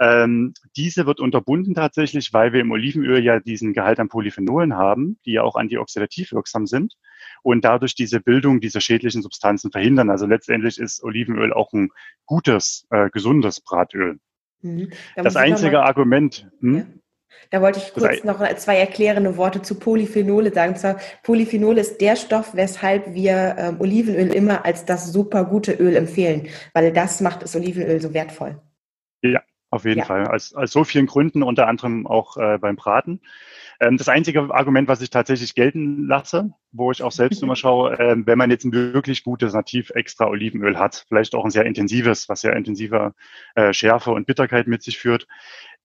[0.01, 5.19] Ähm, diese wird unterbunden tatsächlich, weil wir im Olivenöl ja diesen Gehalt an Polyphenolen haben,
[5.25, 6.97] die ja auch antioxidativ wirksam sind
[7.43, 10.11] und dadurch diese Bildung dieser schädlichen Substanzen verhindern.
[10.11, 11.91] Also letztendlich ist Olivenöl auch ein
[12.27, 14.19] gutes, äh, gesundes Bratöl.
[14.63, 14.91] Mhm.
[15.17, 16.51] Da das einzige mal, Argument.
[16.61, 16.77] Hm?
[16.77, 16.85] Ja.
[17.51, 20.77] Da wollte ich kurz noch zwei erklärende Worte zu Polyphenole sagen.
[20.77, 25.97] Zwar, Polyphenol ist der Stoff, weshalb wir ähm, Olivenöl immer als das super gute Öl
[25.97, 28.61] empfehlen, weil das macht das Olivenöl so wertvoll.
[29.23, 30.05] Ja, auf jeden ja.
[30.05, 30.27] Fall.
[30.29, 33.21] Aus, aus so vielen Gründen, unter anderem auch äh, beim Braten.
[33.81, 37.99] Ähm, das einzige Argument, was ich tatsächlich gelten lasse, wo ich auch selbst immer schaue,
[37.99, 41.65] äh, wenn man jetzt ein wirklich gutes nativ extra Olivenöl hat, vielleicht auch ein sehr
[41.65, 43.15] intensives, was sehr intensiver
[43.55, 45.27] äh, Schärfe und Bitterkeit mit sich führt,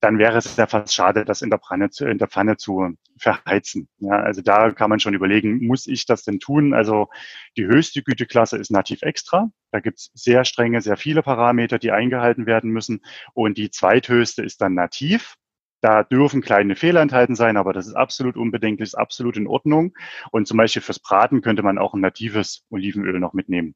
[0.00, 2.94] dann wäre es ja fast schade, das in der Pfanne zu, in der Pfanne zu
[3.18, 3.88] verheizen.
[3.98, 6.72] Ja, also da kann man schon überlegen, muss ich das denn tun?
[6.72, 7.08] Also
[7.56, 9.50] die höchste Güteklasse ist nativ extra.
[9.72, 13.00] Da gibt's sehr strenge, sehr viele Parameter, die eingehalten werden müssen.
[13.34, 15.34] Und die zweithöchste ist dann nativ.
[15.80, 19.94] Da dürfen kleine Fehler enthalten sein, aber das ist absolut unbedenklich, ist absolut in Ordnung.
[20.30, 23.74] Und zum Beispiel fürs Braten könnte man auch ein natives Olivenöl noch mitnehmen.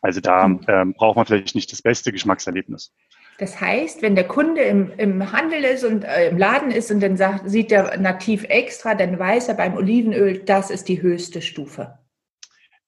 [0.00, 0.60] Also da mhm.
[0.68, 2.92] ähm, braucht man vielleicht nicht das beste Geschmackserlebnis.
[3.38, 7.00] Das heißt, wenn der Kunde im, im Handel ist und äh, im Laden ist und
[7.00, 11.42] dann sagt, sieht er nativ extra, dann weiß er beim Olivenöl, das ist die höchste
[11.42, 11.98] Stufe.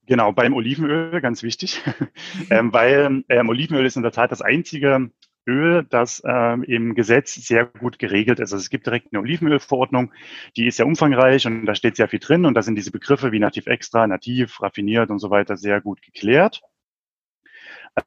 [0.06, 1.82] Genau, beim Olivenöl, ganz wichtig,
[2.50, 5.11] ähm, weil ähm, Olivenöl ist in der Tat das einzige
[5.48, 8.52] Öl, das ähm, im Gesetz sehr gut geregelt ist.
[8.52, 10.12] Also es gibt direkt eine Olivenölverordnung,
[10.56, 13.32] die ist sehr umfangreich und da steht sehr viel drin und da sind diese Begriffe
[13.32, 16.62] wie nativ extra, nativ, raffiniert und so weiter sehr gut geklärt.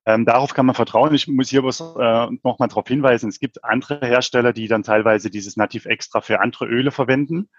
[0.05, 1.13] Ähm, darauf kann man vertrauen.
[1.13, 3.29] Ich muss hier was äh, nochmal darauf hinweisen.
[3.29, 7.49] Es gibt andere Hersteller, die dann teilweise dieses Nativ Extra für andere Öle verwenden.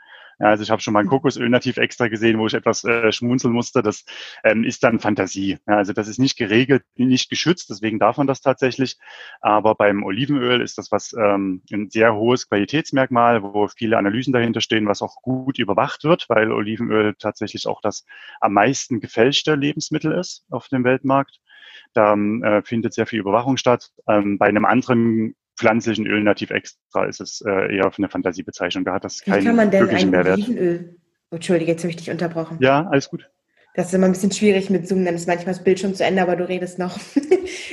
[0.41, 1.11] Ja, also ich habe schon mal ein mhm.
[1.11, 3.83] Kokosöl nativ extra gesehen, wo ich etwas äh, schmunzeln musste.
[3.83, 4.05] Das
[4.43, 5.59] ähm, ist dann Fantasie.
[5.69, 8.97] Ja, also das ist nicht geregelt, nicht geschützt, deswegen darf man das tatsächlich.
[9.43, 14.63] Aber beim Olivenöl ist das was ähm, ein sehr hohes Qualitätsmerkmal, wo viele Analysen dahinter
[14.63, 18.07] stehen, was auch gut überwacht wird, weil Olivenöl tatsächlich auch das
[18.41, 21.39] am meisten gefälschte Lebensmittel ist auf dem Weltmarkt.
[21.95, 23.91] Da äh, findet sehr viel Überwachung statt.
[24.09, 28.85] Ähm, bei einem anderen pflanzlichen Öl nativ extra ist es äh, eher eine Fantasiebezeichnung.
[28.85, 30.39] Da hat das keinen Wie kann man denn ein Mehrwert.
[30.39, 30.97] Olivenöl?
[31.31, 32.59] Entschuldige, jetzt habe ich dich unterbrochen.
[32.61, 33.29] Ja, alles gut.
[33.75, 36.05] Das ist immer ein bisschen schwierig mit Zoom, dann ist manchmal das Bild schon zu
[36.05, 36.99] Ende, aber du redest noch.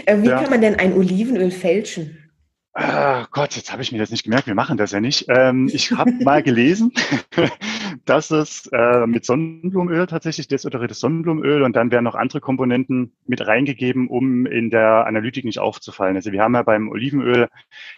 [0.05, 0.41] Äh, Wie Ja.
[0.41, 2.31] kann man denn ein Olivenöl fälschen?
[2.73, 4.47] Ah, Gott, jetzt habe ich mir das nicht gemerkt.
[4.47, 5.25] Wir machen das ja nicht.
[5.27, 6.93] Ähm, ich habe mal gelesen,
[8.09, 13.45] dass es äh, mit Sonnenblumenöl tatsächlich desodoriertes Sonnenblumenöl und dann werden noch andere Komponenten mit
[13.45, 16.15] reingegeben, um in der Analytik nicht aufzufallen.
[16.15, 17.49] Also wir haben ja beim Olivenöl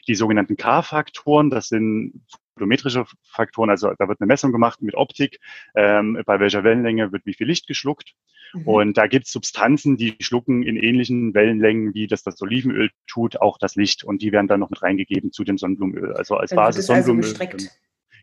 [0.08, 1.50] die sogenannten K-Faktoren.
[1.50, 2.22] Das sind
[2.54, 3.70] photometrische Faktoren.
[3.70, 5.40] Also da wird eine Messung gemacht mit Optik,
[5.76, 8.14] ähm, bei welcher Wellenlänge wird wie viel Licht geschluckt.
[8.54, 8.68] Mhm.
[8.68, 13.42] Und da gibt es Substanzen, die schlucken in ähnlichen Wellenlängen, wie das das Olivenöl tut,
[13.42, 14.04] auch das Licht.
[14.04, 16.14] Und die werden dann noch mit reingegeben zu dem Sonnenblumenöl.
[16.14, 17.30] Also als Dann Basis also Sonnenblumenöl.
[17.30, 17.80] gestreckt.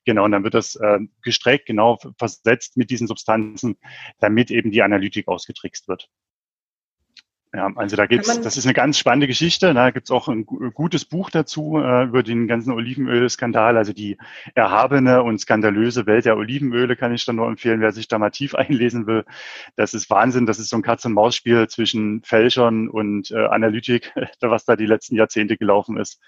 [0.07, 3.77] Genau, und dann wird das äh, gestreckt, genau versetzt mit diesen Substanzen,
[4.21, 6.09] damit eben die Analytik ausgetrickst wird.
[7.55, 9.73] Ja, also da gibt's, das ist eine ganz spannende Geschichte.
[9.73, 14.19] Da gibt's auch ein gu- gutes Buch dazu äh, über den ganzen Olivenölskandal, also die
[14.55, 18.31] erhabene und skandalöse Welt der Olivenöle kann ich dann nur empfehlen, wer sich da mal
[18.31, 19.25] tief einlesen will.
[19.77, 20.45] Das ist Wahnsinn.
[20.47, 25.57] Das ist so ein Katz-und-Maus-Spiel zwischen Fälschern und äh, Analytik, was da die letzten Jahrzehnte
[25.57, 26.21] gelaufen ist,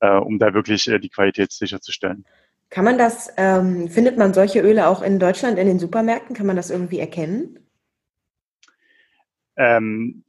[0.00, 2.24] äh, um da wirklich äh, die Qualität sicherzustellen.
[2.70, 6.36] Kann man das, ähm, findet man solche Öle auch in Deutschland in den Supermärkten?
[6.36, 7.58] Kann man das irgendwie erkennen?
[9.56, 10.24] Ähm,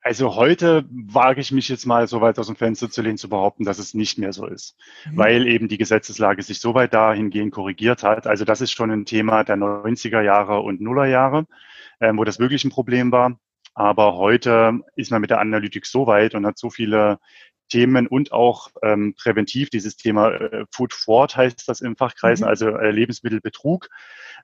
[0.00, 3.28] also heute wage ich mich jetzt mal so weit aus dem Fenster zu lehnen, zu
[3.28, 5.16] behaupten, dass es nicht mehr so ist, Mhm.
[5.16, 8.26] weil eben die Gesetzeslage sich so weit dahingehend korrigiert hat.
[8.26, 11.46] Also das ist schon ein Thema der 90er Jahre und Nuller Jahre,
[12.00, 13.38] ähm, wo das wirklich ein Problem war.
[13.74, 17.20] Aber heute ist man mit der Analytik so weit und hat so viele
[17.72, 22.50] Themen und auch ähm, präventiv dieses Thema äh, Food Fraud heißt das im Fachkreisen, Mhm.
[22.50, 23.88] also äh, Lebensmittelbetrug,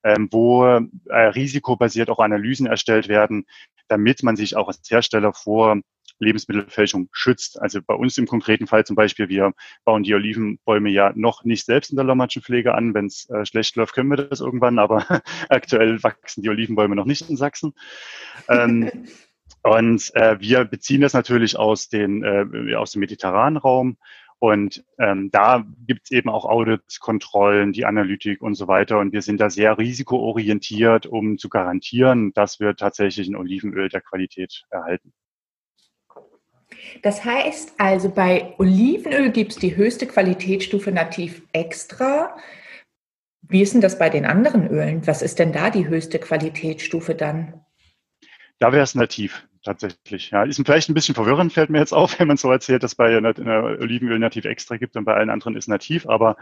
[0.03, 3.45] ähm, wo äh, risikobasiert auch Analysen erstellt werden,
[3.89, 5.81] damit man sich auch als Hersteller vor
[6.21, 7.61] Lebensmittelfälschung schützt.
[7.61, 9.53] Also bei uns im konkreten Fall zum Beispiel, wir
[9.85, 12.95] bauen die Olivenbäume ja noch nicht selbst in der Lommatschenpflege an.
[12.95, 15.05] Wenn es äh, schlecht läuft, können wir das irgendwann, aber
[15.51, 17.75] aktuell wachsen die Olivenbäume noch nicht in Sachsen.
[18.49, 18.91] Ähm,
[19.69, 23.99] und äh, wir beziehen das natürlich aus, den, äh, aus dem mediterranen Raum.
[24.39, 28.99] Und ähm, da gibt es eben auch Audits, Kontrollen, die Analytik und so weiter.
[28.99, 34.01] Und wir sind da sehr risikoorientiert, um zu garantieren, dass wir tatsächlich ein Olivenöl der
[34.01, 35.13] Qualität erhalten.
[37.03, 42.37] Das heißt also, bei Olivenöl gibt es die höchste Qualitätsstufe nativ extra.
[43.43, 45.07] Wie ist denn das bei den anderen Ölen?
[45.07, 47.65] Was ist denn da die höchste Qualitätsstufe dann?
[48.61, 50.31] Da wäre es nativ tatsächlich.
[50.31, 52.95] Ja, ist vielleicht ein bisschen verwirrend, fällt mir jetzt auf, wenn man so erzählt, dass
[52.95, 56.07] bei äh, Olivenöl nativ extra gibt und bei allen anderen ist nativ.
[56.09, 56.37] Aber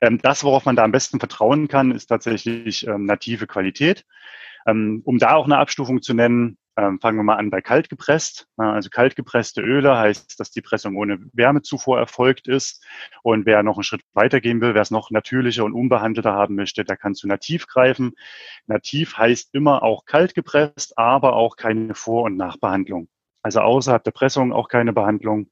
[0.00, 4.04] ähm, das, worauf man da am besten vertrauen kann, ist tatsächlich ähm, native Qualität.
[4.66, 7.88] Ähm, um da auch eine Abstufung zu nennen, ähm, fangen wir mal an bei kalt
[7.88, 8.46] gepresst.
[8.56, 12.84] Ja, also kalt gepresste Öle heißt, dass die Pressung ohne Wärmezufuhr erfolgt ist.
[13.22, 16.84] Und wer noch einen Schritt weitergehen will, wer es noch natürlicher und unbehandelter haben möchte,
[16.84, 18.12] der kann zu nativ greifen.
[18.66, 23.08] Nativ heißt immer auch kalt gepresst, aber auch keine Vor- und Nachbehandlung.
[23.42, 25.50] Also außerhalb der Pressung auch keine Behandlung.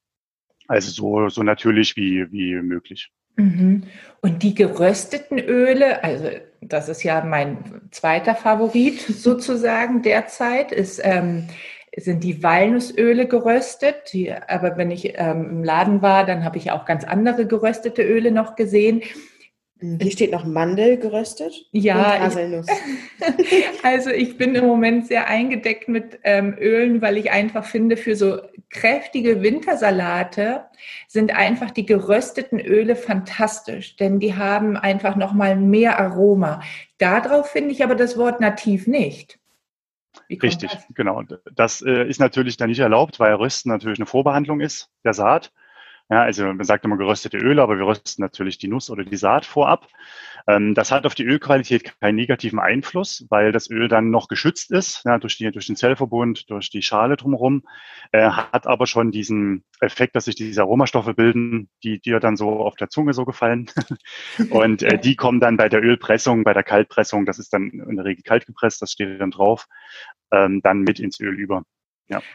[0.67, 3.11] Also so, so natürlich wie, wie möglich.
[3.37, 3.85] Mhm.
[4.21, 6.29] Und die gerösteten Öle, also
[6.61, 7.59] das ist ja mein
[7.91, 11.49] zweiter Favorit sozusagen derzeit, ist, ähm,
[11.97, 14.13] sind die Walnussöle geröstet.
[14.13, 18.03] Die, aber wenn ich ähm, im Laden war, dann habe ich auch ganz andere geröstete
[18.03, 19.03] Öle noch gesehen.
[19.81, 22.67] Hier steht noch Mandel geröstet Ja, und ich- Haselnuss.
[23.83, 28.17] Also ich bin im Moment sehr eingedeckt mit ähm, Ölen, weil ich einfach finde, für
[28.17, 28.39] so
[28.71, 30.65] kräftige Wintersalate
[31.07, 36.61] sind einfach die gerösteten Öle fantastisch, denn die haben einfach noch mal mehr Aroma.
[36.99, 39.39] Darauf finde ich aber das Wort nativ nicht.
[40.31, 40.85] Richtig, das?
[40.95, 41.23] genau.
[41.55, 45.53] Das äh, ist natürlich dann nicht erlaubt, weil Rösten natürlich eine Vorbehandlung ist der Saat.
[46.11, 49.17] Ja, also man sagt immer geröstete Öle, aber wir rösten natürlich die Nuss oder die
[49.17, 49.87] Saat vorab.
[50.47, 54.71] Ähm, das hat auf die Ölqualität keinen negativen Einfluss, weil das Öl dann noch geschützt
[54.71, 57.65] ist ja, durch, die, durch den Zellverbund, durch die Schale drumherum,
[58.13, 62.61] äh, hat aber schon diesen Effekt, dass sich diese Aromastoffe bilden, die dir dann so
[62.61, 63.71] auf der Zunge so gefallen.
[64.51, 67.97] Und äh, die kommen dann bei der Ölpressung, bei der Kaltpressung, das ist dann in
[67.97, 69.67] der Regel kalt gepresst, das steht dann drauf,
[70.33, 71.65] ähm, dann mit ins Öl über.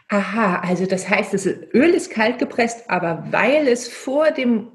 [0.10, 4.72] Aha, also das heißt, das Öl ist kalt gepresst, aber weil es vor dem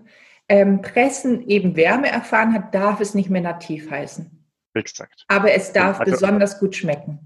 [0.49, 4.31] ähm, Pressen eben Wärme erfahren hat, darf es nicht mehr nativ heißen.
[4.75, 5.25] Exakt.
[5.29, 7.21] Aber es darf Also- besonders gut schmecken.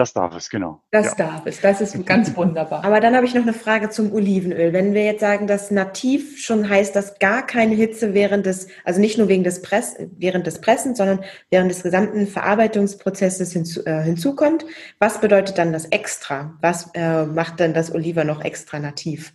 [0.00, 0.80] Das darf es, genau.
[0.92, 1.14] Das ja.
[1.26, 2.82] darf es, das ist ganz wunderbar.
[2.86, 4.72] Aber dann habe ich noch eine Frage zum Olivenöl.
[4.72, 8.98] Wenn wir jetzt sagen, dass nativ schon heißt, dass gar keine Hitze während des, also
[8.98, 14.00] nicht nur wegen des Press, während des Pressens, sondern während des gesamten Verarbeitungsprozesses hinzu, äh,
[14.02, 14.64] hinzukommt,
[14.98, 16.56] was bedeutet dann das extra?
[16.62, 19.34] Was äh, macht denn das Oliver noch extra nativ?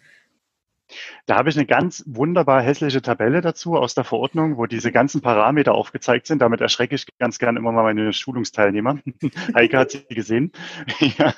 [1.25, 5.21] Da habe ich eine ganz wunderbar hässliche Tabelle dazu aus der Verordnung, wo diese ganzen
[5.21, 6.41] Parameter aufgezeigt sind.
[6.41, 8.99] Damit erschrecke ich ganz gern immer mal meine Schulungsteilnehmer.
[9.55, 10.51] Heike hat sie gesehen.
[11.17, 11.33] ja.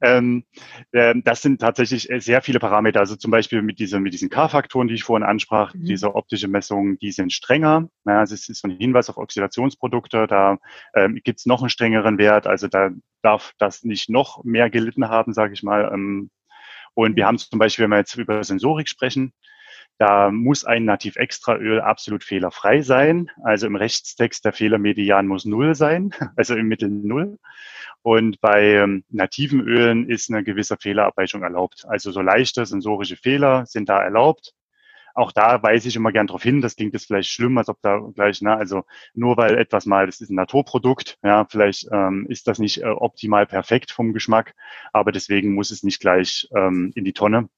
[0.00, 0.44] ähm,
[0.92, 3.00] äh, das sind tatsächlich sehr viele Parameter.
[3.00, 5.84] Also zum Beispiel mit, dieser, mit diesen K-Faktoren, die ich vorhin ansprach, mhm.
[5.84, 7.88] diese optische Messung, die sind strenger.
[8.04, 10.26] Ja, also es ist so ein Hinweis auf Oxidationsprodukte.
[10.26, 10.58] Da
[10.94, 12.46] ähm, gibt es noch einen strengeren Wert.
[12.46, 12.90] Also da
[13.22, 16.30] darf das nicht noch mehr gelitten haben, sage ich mal, ähm,
[16.94, 19.32] und wir haben zum Beispiel, wenn wir jetzt über Sensorik sprechen,
[19.98, 23.30] da muss ein Nativ-Extra-Öl absolut fehlerfrei sein.
[23.44, 27.38] Also im Rechtstext der Fehlermedian muss null sein, also im Mittel null.
[28.02, 31.84] Und bei ähm, nativen Ölen ist eine gewisse Fehlerabweichung erlaubt.
[31.86, 34.54] Also so leichte sensorische Fehler sind da erlaubt
[35.14, 37.80] auch da weise ich immer gern darauf hin, das klingt jetzt vielleicht schlimm, als ob
[37.82, 38.84] da gleich, ne, also
[39.14, 42.86] nur weil etwas mal, das ist ein Naturprodukt, ja, vielleicht ähm, ist das nicht äh,
[42.86, 44.54] optimal perfekt vom Geschmack,
[44.92, 47.48] aber deswegen muss es nicht gleich ähm, in die Tonne.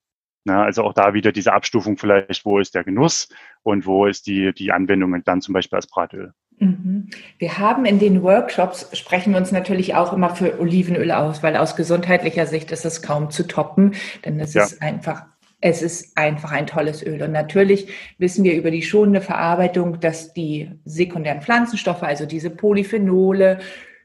[0.47, 3.31] Ja, also auch da wieder diese Abstufung vielleicht, wo ist der Genuss
[3.63, 6.35] und wo ist die, die Anwendung dann zum Beispiel als Bratöl.
[6.59, 7.09] Mhm.
[7.39, 11.57] Wir haben in den Workshops, sprechen wir uns natürlich auch immer für Olivenöl aus, weil
[11.57, 13.95] aus gesundheitlicher Sicht ist es kaum zu toppen,
[14.25, 14.65] denn es ja.
[14.65, 15.25] ist einfach
[15.65, 17.23] es ist einfach ein tolles Öl.
[17.23, 17.89] Und natürlich
[18.19, 23.61] wissen wir über die schonende Verarbeitung, dass die sekundären Pflanzenstoffe, also diese Polyphenole,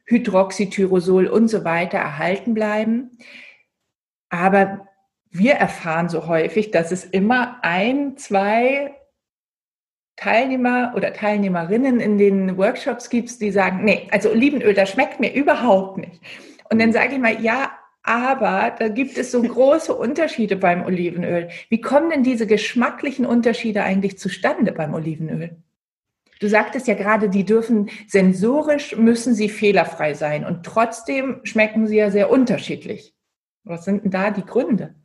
[0.06, 3.12] Hydroxytyrosol und so weiter erhalten bleiben.
[4.30, 4.88] Aber
[5.32, 8.96] wir erfahren so häufig, dass es immer ein, zwei
[10.16, 15.34] Teilnehmer oder Teilnehmerinnen in den Workshops gibt, die sagen, nee, also Olivenöl, das schmeckt mir
[15.34, 16.22] überhaupt nicht.
[16.72, 17.72] Und dann sage ich mal, ja,
[18.10, 21.50] aber da gibt es so große Unterschiede beim Olivenöl.
[21.70, 25.58] Wie kommen denn diese geschmacklichen Unterschiede eigentlich zustande beim Olivenöl?
[26.40, 31.98] Du sagtest ja gerade, die dürfen sensorisch müssen sie fehlerfrei sein und trotzdem schmecken sie
[31.98, 33.14] ja sehr unterschiedlich.
[33.64, 34.96] Was sind denn da die Gründe?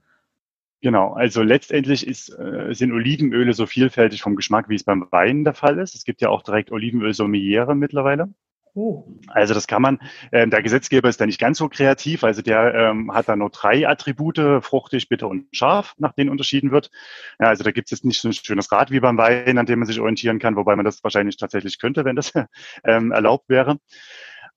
[0.80, 5.44] Genau, also letztendlich ist, äh, sind Olivenöle so vielfältig vom Geschmack, wie es beim Wein
[5.44, 5.94] der Fall ist.
[5.94, 8.32] Es gibt ja auch direkt Olivenöl Sommeliere mittlerweile.
[8.76, 9.04] Oh.
[9.28, 10.00] Also das kann man,
[10.32, 13.50] äh, der Gesetzgeber ist da nicht ganz so kreativ, also der ähm, hat da nur
[13.50, 16.90] drei Attribute, fruchtig, bitter und scharf, nach denen unterschieden wird.
[17.38, 19.66] Ja, also da gibt es jetzt nicht so ein schönes Rad wie beim Wein, an
[19.66, 22.32] dem man sich orientieren kann, wobei man das wahrscheinlich tatsächlich könnte, wenn das
[22.84, 23.78] ähm, erlaubt wäre.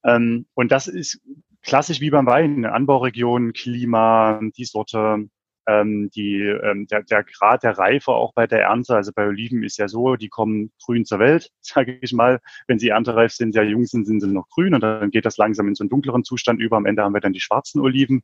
[0.04, 1.20] Ähm, und das ist
[1.62, 5.28] klassisch wie beim Wein, Anbauregion, Klima, die Sorte,
[5.68, 9.62] ähm, die, ähm, der, der Grad der Reife auch bei der Ernte, also bei Oliven
[9.62, 12.40] ist ja so, die kommen grün zur Welt, sage ich mal.
[12.66, 15.36] Wenn sie erntereif sind, sehr jung sind, sind sie noch grün und dann geht das
[15.36, 16.78] langsam in so einen dunkleren Zustand über.
[16.78, 18.22] Am Ende haben wir dann die schwarzen Oliven.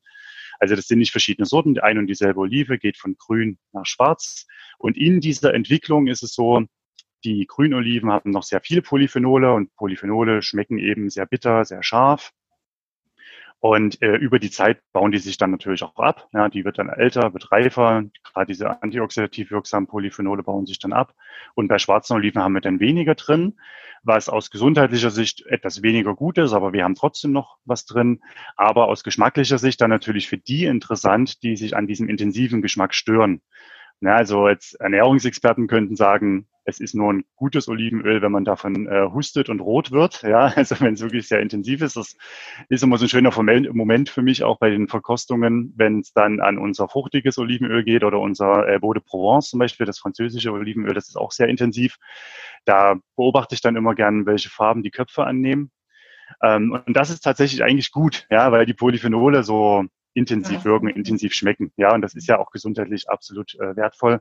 [0.59, 1.75] Also das sind nicht verschiedene Sorten.
[1.75, 4.47] Die eine und dieselbe Olive geht von grün nach schwarz.
[4.79, 6.65] Und in dieser Entwicklung ist es so,
[7.25, 12.33] die Grünoliven haben noch sehr viele Polyphenole und Polyphenole schmecken eben sehr bitter, sehr scharf.
[13.65, 16.29] Und äh, über die Zeit bauen die sich dann natürlich auch ab.
[16.35, 18.05] Ja, die wird dann älter, wird reifer.
[18.23, 21.15] Gerade diese antioxidativ wirksamen Polyphenole bauen sich dann ab.
[21.55, 23.59] Und bei schwarzen Oliven haben wir dann weniger drin,
[24.03, 28.21] was aus gesundheitlicher Sicht etwas weniger gut ist, aber wir haben trotzdem noch was drin.
[28.55, 32.93] Aber aus geschmacklicher Sicht dann natürlich für die interessant, die sich an diesem intensiven Geschmack
[32.93, 33.41] stören.
[34.03, 38.87] Ja, also jetzt Ernährungsexperten könnten sagen, es ist nur ein gutes Olivenöl, wenn man davon
[38.87, 40.23] äh, hustet und rot wird.
[40.35, 41.97] Ja, also wenn es wirklich sehr intensiv ist.
[41.97, 42.17] Das
[42.69, 46.41] ist immer so ein schöner Moment für mich auch bei den Verkostungen, wenn es dann
[46.41, 50.51] an unser fruchtiges Olivenöl geht oder unser äh, Beau de Provence zum Beispiel, das französische
[50.53, 51.99] Olivenöl, das ist auch sehr intensiv.
[52.65, 55.71] Da beobachte ich dann immer gern, welche Farben die Köpfe annehmen.
[56.43, 59.85] Ähm, und das ist tatsächlich eigentlich gut, ja, weil die Polyphenole so
[60.15, 61.73] intensiv wirken, intensiv schmecken.
[61.77, 64.21] Ja, und das ist ja auch gesundheitlich absolut äh, wertvoll.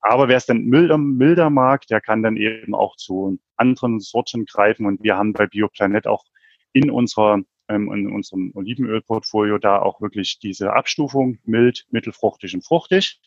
[0.00, 4.44] Aber wer es dann milder, milder mag, der kann dann eben auch zu anderen Sorten
[4.44, 4.86] greifen.
[4.86, 6.24] Und wir haben bei Bioplanet auch
[6.72, 13.20] in unserer ähm, in unserem Olivenölportfolio da auch wirklich diese Abstufung mild, mittelfruchtig und fruchtig.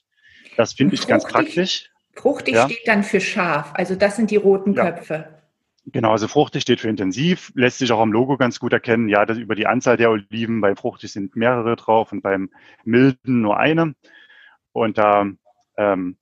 [0.55, 1.89] Das finde ich ganz praktisch.
[2.13, 2.65] Fruchtig ja.
[2.65, 3.71] steht dann für scharf.
[3.73, 4.91] Also das sind die roten ja.
[4.91, 5.39] Köpfe.
[5.85, 9.09] Genau, also fruchtig steht für intensiv, lässt sich auch am Logo ganz gut erkennen.
[9.09, 12.51] Ja, das über die Anzahl der Oliven, bei fruchtig sind mehrere drauf und beim
[12.83, 13.95] milden nur eine.
[14.71, 15.25] Und da
[15.77, 16.17] ähm,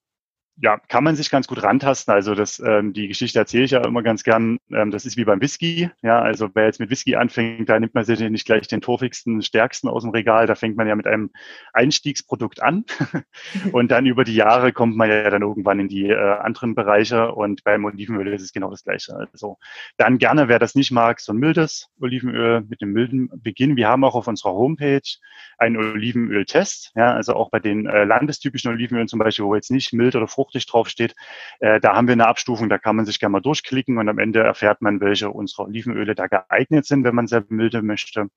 [0.60, 2.14] ja, kann man sich ganz gut rantasten.
[2.14, 4.58] Also das, ähm, die Geschichte erzähle ich ja immer ganz gern.
[4.72, 5.92] Ähm, das ist wie beim Whisky.
[6.02, 9.44] Ja, also wer jetzt mit Whisky anfängt, da nimmt man sich nicht gleich den torfigsten,
[9.44, 10.48] stärksten aus dem Regal.
[10.48, 11.30] Da fängt man ja mit einem
[11.74, 12.86] Einstiegsprodukt an.
[13.72, 17.34] und dann über die Jahre kommt man ja dann irgendwann in die äh, anderen Bereiche.
[17.34, 19.16] Und beim Olivenöl ist es genau das Gleiche.
[19.32, 19.58] Also
[19.98, 23.76] dann gerne, wer das nicht mag, so ein mildes Olivenöl mit einem milden Beginn.
[23.76, 25.02] Wir haben auch auf unserer Homepage
[25.60, 26.94] einen Olivenöl-Test.
[26.96, 30.28] Ja, also auch bei den äh, landestypischen Olivenölen zum Beispiel, wo jetzt nicht mild oder
[30.28, 31.16] fruchtig fruchtig draufsteht.
[31.60, 34.20] Äh, da haben wir eine Abstufung, da kann man sich gerne mal durchklicken und am
[34.20, 38.28] Ende erfährt man, welche unserer Olivenöle da geeignet sind, wenn man sehr milde möchte.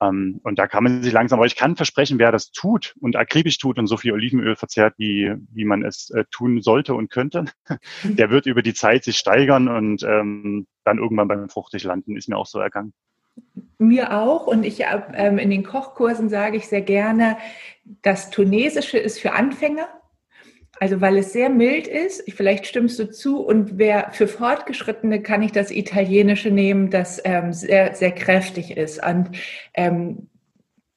[0.00, 3.16] Ähm, und da kann man sich langsam, aber ich kann versprechen, wer das tut und
[3.16, 7.10] akribisch tut und so viel Olivenöl verzehrt, wie, wie man es äh, tun sollte und
[7.10, 7.44] könnte,
[8.02, 12.28] der wird über die Zeit sich steigern und ähm, dann irgendwann beim fruchtig landen, ist
[12.28, 12.94] mir auch so ergangen.
[13.78, 14.46] Mir auch.
[14.46, 14.82] Und ich
[15.14, 17.36] ähm, in den Kochkursen sage ich sehr gerne,
[17.84, 19.88] das Tunesische ist für Anfänger.
[20.82, 25.40] Also weil es sehr mild ist, vielleicht stimmst du zu, und wer für Fortgeschrittene kann
[25.40, 29.00] ich das Italienische nehmen, das ähm, sehr, sehr kräftig ist.
[29.00, 29.30] Und
[29.74, 30.26] ähm,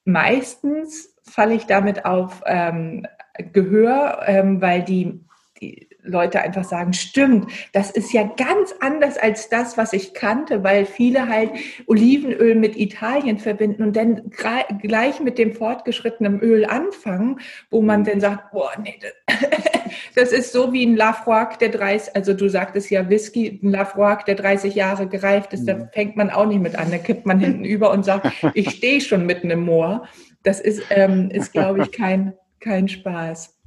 [0.04, 3.06] meistens falle ich damit auf ähm,
[3.54, 5.24] Gehör, ähm, weil die,
[5.62, 10.64] die Leute einfach sagen, stimmt, das ist ja ganz anders als das, was ich kannte,
[10.64, 11.52] weil viele halt
[11.88, 18.06] Olivenöl mit Italien verbinden und dann gleich mit dem fortgeschrittenen Öl anfangen, wo man mhm.
[18.06, 19.36] dann sagt, boah, nee, das,
[20.14, 24.26] das ist so wie ein Lafroig, der 30, also du sagtest ja Whisky, ein Lafroig,
[24.26, 25.90] der 30 Jahre gereift ist, da mhm.
[25.92, 29.02] fängt man auch nicht mit an, da kippt man hinten über und sagt, ich stehe
[29.02, 30.08] schon mitten im Moor.
[30.44, 33.58] Das ist, ähm, ist glaube ich, kein, kein Spaß.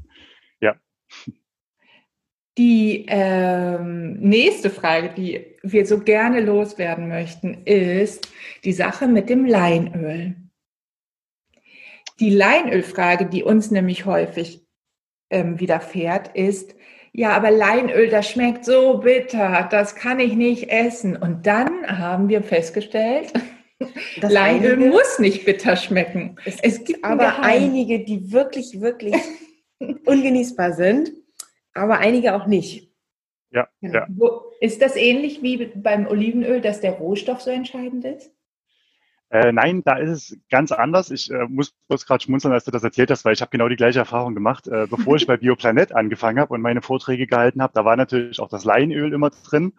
[0.60, 0.76] Ja.
[2.56, 8.28] Die ähm, nächste Frage, die wir so gerne loswerden möchten, ist
[8.64, 10.36] die Sache mit dem Leinöl.
[12.20, 14.67] Die Leinölfrage, die uns nämlich häufig
[15.30, 16.74] ähm, widerfährt, ist,
[17.12, 21.16] ja, aber Leinöl, das schmeckt so bitter, das kann ich nicht essen.
[21.16, 23.32] Und dann haben wir festgestellt,
[24.20, 26.36] das Leinöl einige, muss nicht bitter schmecken.
[26.44, 29.16] Es, es gibt aber einige, die wirklich, wirklich
[30.04, 31.10] ungenießbar sind
[31.78, 32.92] aber einige auch nicht.
[33.50, 34.06] Ja, ja.
[34.60, 38.30] Ist das ähnlich wie beim Olivenöl, dass der Rohstoff so entscheidend ist?
[39.30, 41.10] Äh, nein, da ist es ganz anders.
[41.10, 43.68] Ich äh, muss bloß gerade schmunzeln, als du das erzählt hast, weil ich habe genau
[43.68, 44.66] die gleiche Erfahrung gemacht.
[44.68, 48.40] Äh, bevor ich bei Bioplanet angefangen habe und meine Vorträge gehalten habe, da war natürlich
[48.40, 49.74] auch das Leinöl immer drin,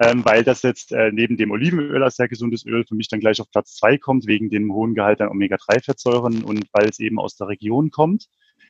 [0.00, 3.20] ähm, weil das jetzt äh, neben dem Olivenöl als sehr gesundes Öl für mich dann
[3.20, 7.18] gleich auf Platz zwei kommt, wegen dem hohen Gehalt an Omega-3-Fettsäuren und weil es eben
[7.18, 8.28] aus der Region kommt.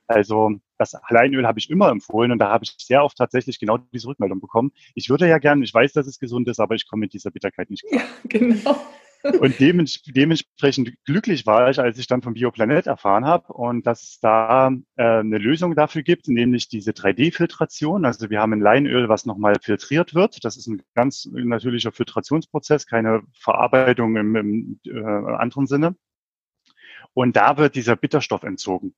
[0.09, 3.79] Also das Leinöl habe ich immer empfohlen und da habe ich sehr oft tatsächlich genau
[3.93, 4.73] diese Rückmeldung bekommen.
[4.95, 7.31] Ich würde ja gerne, ich weiß, dass es gesund ist, aber ich komme mit dieser
[7.31, 8.03] Bitterkeit nicht klar.
[8.03, 8.77] Ja, genau.
[9.23, 14.21] Und dementsprechend glücklich war ich, als ich dann vom Bioplanet erfahren habe und dass es
[14.21, 18.05] da äh, eine Lösung dafür gibt, nämlich diese 3D-Filtration.
[18.05, 20.45] Also wir haben ein Leinöl, was nochmal filtriert wird.
[20.45, 25.97] Das ist ein ganz natürlicher Filtrationsprozess, keine Verarbeitung im, im äh, anderen Sinne.
[27.12, 28.95] Und da wird dieser Bitterstoff entzogen.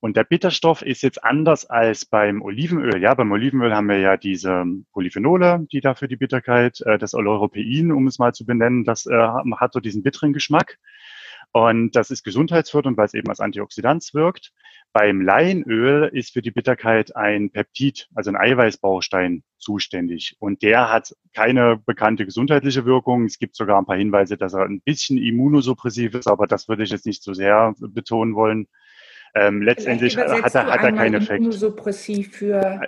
[0.00, 3.00] Und der Bitterstoff ist jetzt anders als beim Olivenöl.
[3.02, 7.92] Ja, beim Olivenöl haben wir ja diese Polyphenole, die dafür die Bitterkeit, äh, das Oleuropein,
[7.92, 9.28] um es mal zu benennen, das äh,
[9.58, 10.78] hat so diesen bitteren Geschmack.
[11.52, 14.52] Und das ist gesundheitsfördernd, weil es eben als Antioxidant wirkt.
[14.92, 20.36] Beim Leinöl ist für die Bitterkeit ein Peptid, also ein Eiweißbaustein, zuständig.
[20.38, 23.24] Und der hat keine bekannte gesundheitliche Wirkung.
[23.24, 26.84] Es gibt sogar ein paar Hinweise, dass er ein bisschen immunosuppressiv ist, aber das würde
[26.84, 28.68] ich jetzt nicht so sehr betonen wollen.
[29.34, 31.38] Ähm, letztendlich hat er, hat er keinen Effekt.
[31.38, 32.80] Immunosuppressiv für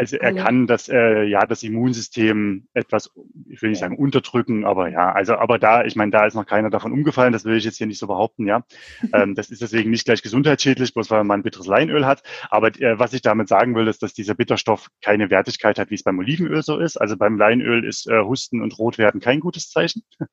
[0.00, 3.10] also er kann das, äh, ja, das Immunsystem etwas,
[3.50, 6.46] ich will nicht sagen unterdrücken, aber ja, also aber da, ich meine, da ist noch
[6.46, 8.64] keiner davon umgefallen, das will ich jetzt hier nicht so behaupten, ja.
[9.12, 12.22] ähm, das ist deswegen nicht gleich gesundheitsschädlich, bloß weil man ein bitteres Leinöl hat.
[12.48, 15.96] Aber äh, was ich damit sagen will, ist, dass dieser Bitterstoff keine Wertigkeit hat, wie
[15.96, 16.96] es beim Olivenöl so ist.
[16.96, 20.02] Also beim Leinöl ist äh, Husten und Rotwerden kein gutes Zeichen.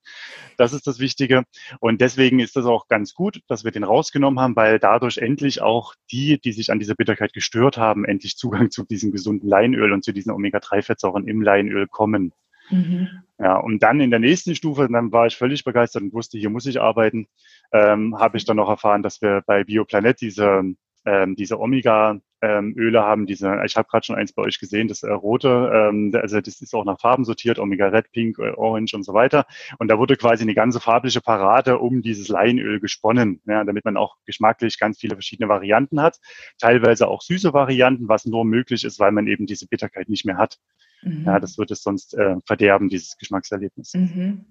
[0.57, 1.43] das ist das Wichtige.
[1.81, 5.61] Und deswegen ist das auch ganz gut, dass wir den rausgenommen haben, weil dadurch endlich
[5.61, 9.56] auch die, die sich an dieser Bitterkeit gestört haben, endlich Zugang zu diesem gesunden Leinöl
[9.65, 12.33] und zu diesen Omega-3-Fettsäuren im Leinöl kommen.
[12.69, 13.09] Mhm.
[13.39, 16.49] Ja, und dann in der nächsten Stufe, dann war ich völlig begeistert und wusste, hier
[16.49, 17.27] muss ich arbeiten,
[17.71, 20.63] ähm, habe ich dann noch erfahren, dass wir bei Bioplanet diese
[21.07, 25.03] ähm, diese Omega-Öle ähm, haben, diese, ich habe gerade schon eins bei euch gesehen, das
[25.03, 28.95] äh, rote, ähm, also das ist auch nach Farben sortiert, Omega Red, Pink, äh, Orange
[28.95, 29.45] und so weiter.
[29.79, 33.97] Und da wurde quasi eine ganze farbliche Parade um dieses Leinöl gesponnen, ja, damit man
[33.97, 36.19] auch geschmacklich ganz viele verschiedene Varianten hat,
[36.59, 40.37] teilweise auch süße Varianten, was nur möglich ist, weil man eben diese Bitterkeit nicht mehr
[40.37, 40.57] hat.
[41.01, 41.23] Mhm.
[41.25, 43.93] Ja, das würde es sonst äh, verderben, dieses Geschmackserlebnis.
[43.93, 44.45] Mhm.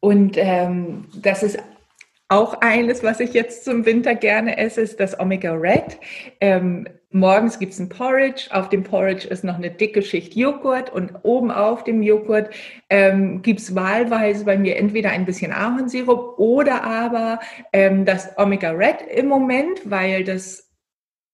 [0.00, 1.58] Und ähm, das ist
[2.28, 5.98] auch eines, was ich jetzt zum Winter gerne esse, ist das Omega Red.
[6.40, 10.90] Ähm, morgens gibt es ein Porridge, auf dem Porridge ist noch eine dicke Schicht Joghurt
[10.90, 12.50] und oben auf dem Joghurt
[12.88, 17.40] ähm, gibt es wahlweise bei mir entweder ein bisschen Ahornsirup oder aber
[17.72, 20.70] ähm, das Omega Red im Moment, weil das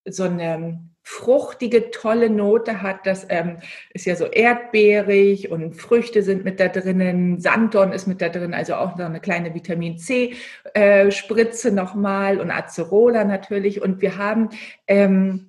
[0.05, 3.07] so eine fruchtige, tolle Note hat.
[3.07, 3.59] Das ähm,
[3.95, 8.53] ist ja so erdbeerig und Früchte sind mit da drinnen, Sanddorn ist mit da drin,
[8.53, 13.81] also auch noch eine kleine Vitamin C-Spritze äh, nochmal und Acerola natürlich.
[13.81, 14.49] Und wir haben,
[14.89, 15.45] ähm,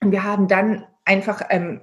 [0.00, 1.80] wir haben dann einfach ähm,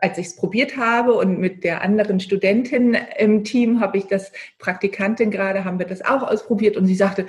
[0.00, 4.32] als ich es probiert habe und mit der anderen Studentin im Team habe ich das,
[4.58, 7.26] Praktikantin gerade, haben wir das auch ausprobiert und sie sagte,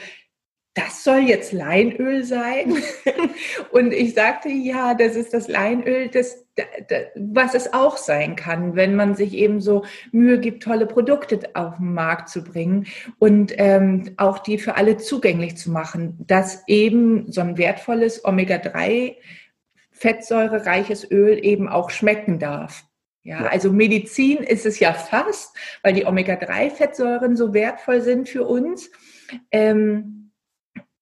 [0.76, 2.76] das soll jetzt Leinöl sein?
[3.72, 6.46] und ich sagte, ja, das ist das Leinöl, das,
[7.16, 11.78] was es auch sein kann, wenn man sich eben so Mühe gibt, tolle Produkte auf
[11.78, 12.86] den Markt zu bringen
[13.18, 19.16] und ähm, auch die für alle zugänglich zu machen, dass eben so ein wertvolles Omega-3
[20.00, 22.86] fettsäurereiches Öl eben auch schmecken darf.
[23.24, 28.90] Ja, also Medizin ist es ja fast, weil die Omega-3-Fettsäuren so wertvoll sind für uns.
[29.52, 30.32] Ähm,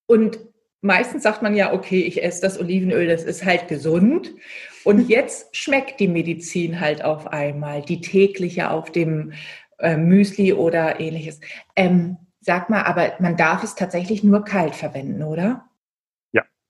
[0.07, 0.39] und
[0.81, 4.33] meistens sagt man ja, okay, ich esse das Olivenöl, das ist halt gesund.
[4.83, 9.33] Und jetzt schmeckt die Medizin halt auf einmal, die tägliche auf dem
[9.77, 11.39] äh, Müsli oder ähnliches.
[11.75, 15.66] Ähm, sag mal, aber man darf es tatsächlich nur kalt verwenden, oder?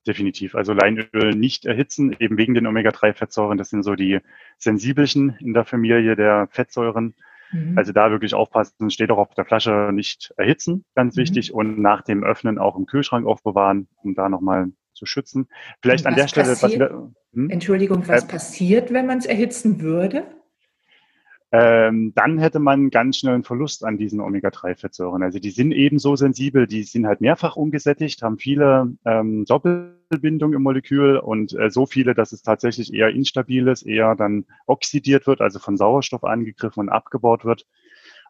[0.07, 0.55] Definitiv.
[0.55, 3.57] Also Leinöl nicht erhitzen, eben wegen den Omega-3-Fettsäuren.
[3.57, 4.19] Das sind so die
[4.57, 7.13] sensibelchen in der Familie der Fettsäuren.
[7.51, 7.77] Mhm.
[7.77, 11.21] Also da wirklich aufpassen, steht auch auf der Flasche nicht erhitzen, ganz mhm.
[11.21, 15.47] wichtig, und nach dem Öffnen auch im Kühlschrank aufbewahren, um da nochmal zu schützen.
[15.81, 16.73] Vielleicht an der Stelle, was
[17.33, 17.49] hm?
[17.49, 20.25] Entschuldigung, was äh, passiert, wenn man es erhitzen würde?
[21.51, 25.23] Ähm, dann hätte man ganz schnell einen Verlust an diesen Omega-3-Fettsäuren.
[25.23, 30.57] Also die sind eben so sensibel, die sind halt mehrfach ungesättigt, haben viele ähm, Doppelbindungen
[30.57, 35.25] im Molekül und äh, so viele, dass es tatsächlich eher instabil ist, eher dann oxidiert
[35.25, 37.65] wird, also von Sauerstoff angegriffen und abgebaut wird.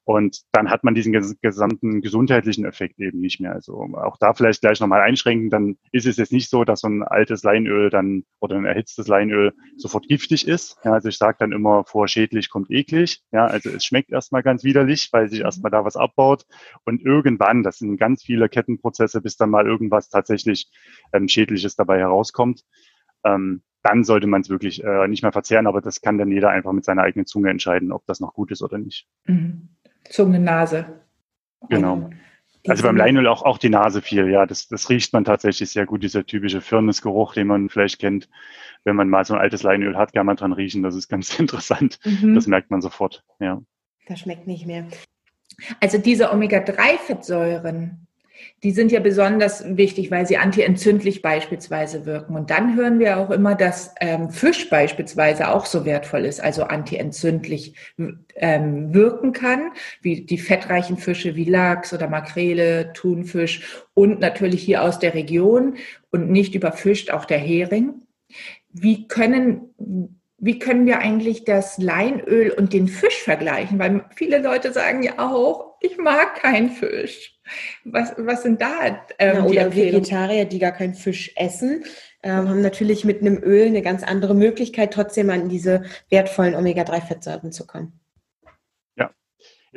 [0.07, 3.51] Und dann hat man diesen gesamten gesundheitlichen Effekt eben nicht mehr.
[3.51, 6.87] Also auch da vielleicht gleich nochmal einschränken, dann ist es jetzt nicht so, dass so
[6.87, 10.77] ein altes Leinöl dann oder ein erhitztes Leinöl sofort giftig ist.
[10.85, 13.21] Ja, also ich sage dann immer, vor schädlich kommt eklig.
[13.33, 16.45] Ja, also es schmeckt erstmal ganz widerlich, weil sich erstmal da was abbaut.
[16.85, 20.71] Und irgendwann, das sind ganz viele Kettenprozesse, bis dann mal irgendwas tatsächlich
[21.11, 22.63] ähm, Schädliches dabei herauskommt.
[23.25, 26.49] Ähm, dann sollte man es wirklich äh, nicht mehr verzehren, aber das kann dann jeder
[26.49, 29.05] einfach mit seiner eigenen Zunge entscheiden, ob das noch gut ist oder nicht.
[29.25, 29.67] Mhm.
[30.09, 31.01] Zunge, Nase.
[31.69, 32.09] Genau.
[32.67, 34.45] Also beim Leinöl auch, auch die Nase viel, ja.
[34.45, 38.29] Das, das riecht man tatsächlich sehr gut, dieser typische Firnisgeruch, den man vielleicht kennt,
[38.83, 40.83] wenn man mal so ein altes Leinöl hat, kann man dran riechen.
[40.83, 41.99] Das ist ganz interessant.
[42.03, 42.35] Mhm.
[42.35, 43.61] Das merkt man sofort, ja.
[44.07, 44.87] Das schmeckt nicht mehr.
[45.79, 48.06] Also diese Omega-3-Fettsäuren,
[48.63, 52.35] die sind ja besonders wichtig, weil sie antientzündlich beispielsweise wirken.
[52.35, 56.63] Und dann hören wir auch immer, dass ähm, Fisch beispielsweise auch so wertvoll ist, also
[56.63, 57.75] antientzündlich
[58.35, 59.71] ähm, wirken kann,
[60.01, 65.75] wie die fettreichen Fische wie Lachs oder Makrele, Thunfisch und natürlich hier aus der Region
[66.11, 68.03] und nicht überfischt auch der Hering.
[68.71, 69.73] Wie können
[70.39, 73.79] wie können wir eigentlich das Leinöl und den Fisch vergleichen?
[73.79, 77.36] Weil viele Leute sagen ja auch, ich mag keinen Fisch.
[77.83, 81.83] Was, was sind da ähm, ja, Oder Vegetarier, die gar keinen Fisch essen,
[82.23, 87.51] ähm, haben natürlich mit einem Öl eine ganz andere Möglichkeit, trotzdem an diese wertvollen Omega-3-Fettsäuren
[87.51, 87.99] zu kommen.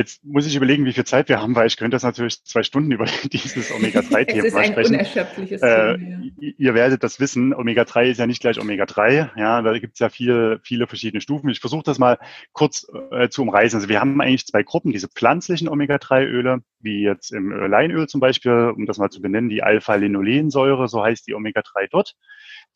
[0.01, 2.63] Jetzt muss ich überlegen, wie viel Zeit wir haben, weil ich könnte das natürlich zwei
[2.63, 4.75] Stunden über dieses Omega-3-Thema sprechen.
[4.81, 6.23] Es ist ein unerschöpfliches äh, Thema.
[6.41, 6.53] Ja.
[6.57, 9.39] Ihr werdet das wissen, Omega-3 ist ja nicht gleich Omega-3.
[9.39, 11.51] Ja, da gibt es ja viele, viele verschiedene Stufen.
[11.51, 12.19] Ich versuche das mal
[12.53, 13.77] kurz äh, zu umreißen.
[13.77, 18.73] Also wir haben eigentlich zwei Gruppen, diese pflanzlichen Omega-3-Öle, wie jetzt im Leinöl zum Beispiel,
[18.75, 22.15] um das mal zu benennen, die Alpha-Linolensäure, so heißt die Omega-3 dort.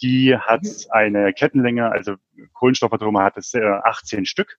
[0.03, 0.71] Die hat mhm.
[0.91, 2.17] eine Kettenlänge, also
[2.53, 4.59] Kohlenstoffatome hat es 18 Stück.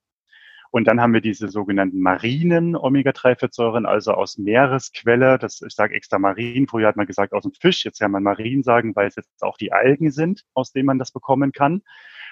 [0.75, 5.37] Und dann haben wir diese sogenannten marinen Omega-3-Fettsäuren, also aus Meeresquelle.
[5.39, 6.67] Das, ich sage extra marin.
[6.67, 7.85] Früher hat man gesagt aus dem Fisch.
[7.85, 10.99] Jetzt kann man marin sagen, weil es jetzt auch die Algen sind, aus denen man
[10.99, 11.81] das bekommen kann.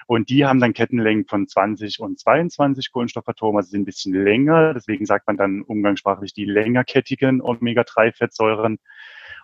[0.06, 4.74] Und die haben dann Kettenlängen von 20 und 22 Kohlenstoffatome, also sind ein bisschen länger.
[4.74, 8.76] Deswegen sagt man dann umgangssprachlich die längerkettigen Omega-3-Fettsäuren.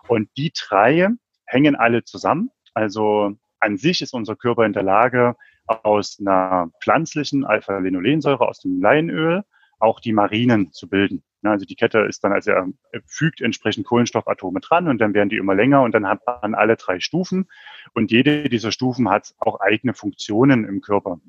[0.09, 1.07] Und die drei
[1.47, 2.51] hängen alle zusammen.
[2.75, 5.35] Also an sich ist unser Körper in der Lage,
[5.67, 9.43] aus einer pflanzlichen Alpha-Linolensäure, aus dem Leinöl,
[9.79, 11.23] auch die Marinen zu bilden.
[11.43, 12.67] Also die Kette ist dann, also er
[13.05, 16.75] fügt entsprechend Kohlenstoffatome dran und dann werden die immer länger und dann hat man alle
[16.75, 17.47] drei Stufen
[17.93, 21.19] und jede dieser Stufen hat auch eigene Funktionen im Körper.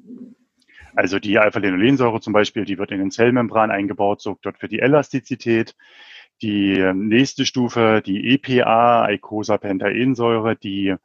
[0.95, 4.81] Also die Alpha-Linolensäure zum Beispiel, die wird in den Zellmembran eingebaut, sorgt dort für die
[4.81, 5.75] Elastizität.
[6.43, 10.97] Die nächste Stufe, die EPA, Eicosapentaensäure, die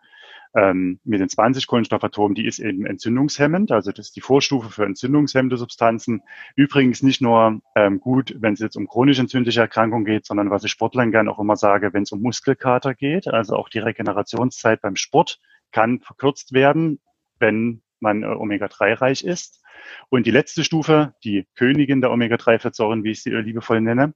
[0.55, 4.85] ähm, mit den 20 Kohlenstoffatomen, die ist eben entzündungshemmend, also das ist die Vorstufe für
[4.85, 6.21] entzündungshemmende Substanzen.
[6.55, 10.63] Übrigens nicht nur ähm, gut, wenn es jetzt um chronisch entzündliche Erkrankungen geht, sondern was
[10.63, 14.81] ich Sportlern gerne auch immer sage, wenn es um Muskelkater geht, also auch die Regenerationszeit
[14.81, 15.39] beim Sport
[15.71, 16.99] kann verkürzt werden,
[17.39, 19.63] wenn man äh, Omega-3 reich ist.
[20.09, 24.13] Und die letzte Stufe, die Königin der Omega-3-Fettsäuren, wie ich sie liebevoll nenne,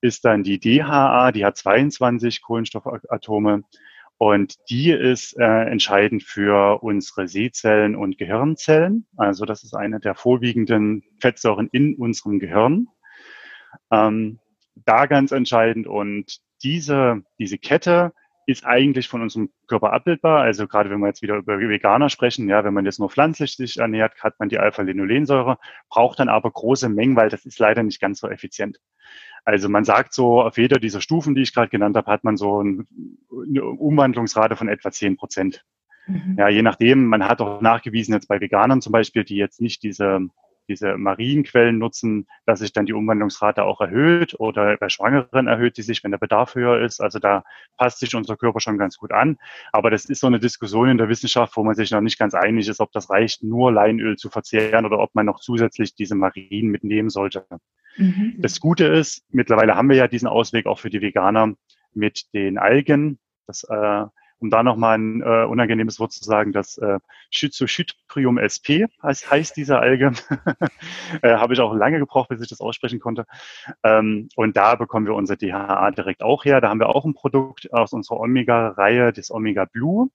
[0.00, 3.64] ist dann die DHA, die hat 22 Kohlenstoffatome
[4.18, 9.06] und die ist äh, entscheidend für unsere Sehzellen und Gehirnzellen.
[9.16, 12.88] Also das ist eine der vorwiegenden Fettsäuren in unserem Gehirn.
[13.92, 14.40] Ähm,
[14.74, 15.86] da ganz entscheidend.
[15.86, 18.12] Und diese, diese Kette
[18.46, 20.40] ist eigentlich von unserem Körper abbildbar.
[20.40, 23.54] Also gerade wenn wir jetzt wieder über Veganer sprechen, ja, wenn man jetzt nur pflanzlich
[23.54, 25.58] sich ernährt, hat man die Alpha-Linolensäure,
[25.90, 28.80] braucht dann aber große Mengen, weil das ist leider nicht ganz so effizient.
[29.44, 32.36] Also man sagt so, auf jeder dieser Stufen, die ich gerade genannt habe, hat man
[32.36, 35.64] so eine Umwandlungsrate von etwa zehn Prozent.
[36.06, 36.36] Mhm.
[36.38, 39.82] Ja, je nachdem, man hat auch nachgewiesen jetzt bei Veganern zum Beispiel, die jetzt nicht
[39.82, 40.28] diese
[40.68, 45.82] diese Marienquellen nutzen, dass sich dann die Umwandlungsrate auch erhöht oder bei Schwangeren erhöht die
[45.82, 47.00] sich, wenn der Bedarf höher ist.
[47.00, 47.42] Also da
[47.76, 49.38] passt sich unser Körper schon ganz gut an.
[49.72, 52.34] Aber das ist so eine Diskussion in der Wissenschaft, wo man sich noch nicht ganz
[52.34, 56.14] einig ist, ob das reicht, nur Leinöl zu verzehren oder ob man noch zusätzlich diese
[56.14, 57.46] Marien mitnehmen sollte.
[57.98, 58.36] Mhm.
[58.38, 61.54] Das Gute ist, mittlerweile haben wir ja diesen Ausweg auch für die Veganer
[61.92, 63.18] mit den Algen.
[63.46, 64.06] Das äh,
[64.40, 66.98] um da nochmal ein äh, unangenehmes Wort zu sagen, das äh,
[67.30, 70.12] Schizochytrium sp heißt, heißt diese Alge.
[71.22, 73.26] äh, Habe ich auch lange gebraucht, bis ich das aussprechen konnte.
[73.82, 76.60] Ähm, und da bekommen wir unser DHA direkt auch her.
[76.60, 80.08] Da haben wir auch ein Produkt aus unserer Omega-Reihe, das Omega Blue.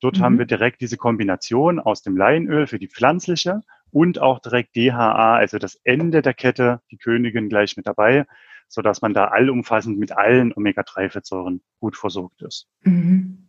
[0.00, 0.22] Dort mhm.
[0.22, 5.36] haben wir direkt diese Kombination aus dem Leinöl für die pflanzliche und auch direkt DHA,
[5.36, 8.26] also das Ende der Kette, die Königin gleich mit dabei,
[8.68, 12.68] so dass man da allumfassend mit allen Omega-3-Fettsäuren gut versorgt ist.
[12.82, 13.46] Mhm.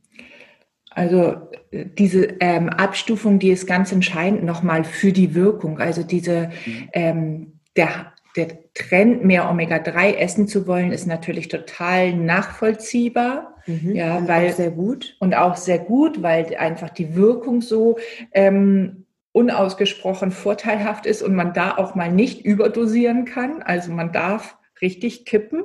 [0.92, 5.80] Also diese ähm, Abstufung, die ist ganz entscheidend nochmal für die Wirkung.
[5.80, 6.90] Also diese mhm.
[6.94, 13.56] ähm, der, der Trend, mehr Omega-3 essen zu wollen, ist natürlich total nachvollziehbar.
[13.68, 15.18] Mhm, ja, weil sehr gut.
[15.20, 17.98] Und auch sehr gut, weil einfach die Wirkung so
[18.32, 19.06] ähm,
[19.38, 23.62] unausgesprochen vorteilhaft ist und man da auch mal nicht überdosieren kann.
[23.62, 25.64] Also man darf richtig kippen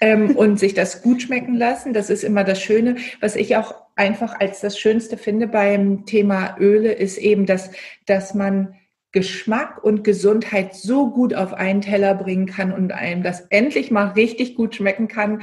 [0.00, 1.92] ähm, und sich das gut schmecken lassen.
[1.92, 2.96] Das ist immer das Schöne.
[3.20, 7.70] Was ich auch einfach als das Schönste finde beim Thema Öle, ist eben, dass,
[8.06, 8.76] dass man
[9.12, 14.08] Geschmack und Gesundheit so gut auf einen Teller bringen kann und einem das endlich mal
[14.12, 15.42] richtig gut schmecken kann,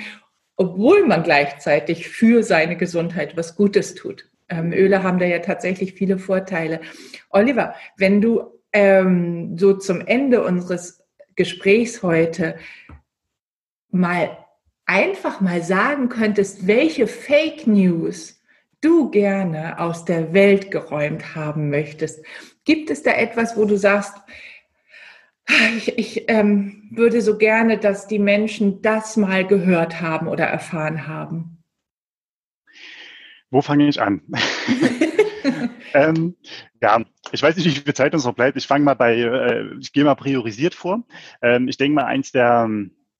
[0.55, 4.28] obwohl man gleichzeitig für seine Gesundheit was Gutes tut.
[4.49, 6.81] Ähm, Öle haben da ja tatsächlich viele Vorteile.
[7.29, 8.43] Oliver, wenn du
[8.73, 11.03] ähm, so zum Ende unseres
[11.35, 12.55] Gesprächs heute
[13.91, 14.37] mal
[14.85, 18.39] einfach mal sagen könntest, welche Fake News
[18.81, 22.23] du gerne aus der Welt geräumt haben möchtest.
[22.65, 24.13] Gibt es da etwas, wo du sagst,
[25.77, 31.07] ich, ich ähm, würde so gerne, dass die Menschen das mal gehört haben oder erfahren
[31.07, 31.58] haben?
[33.51, 34.21] Wo fange ich an?
[35.93, 36.35] ähm,
[36.81, 38.57] ja, ich weiß nicht, wie viel Zeit uns noch bleibt.
[38.57, 41.03] Ich fange mal bei, äh, ich gehe mal priorisiert vor.
[41.41, 42.69] Ähm, ich denke mal, eins der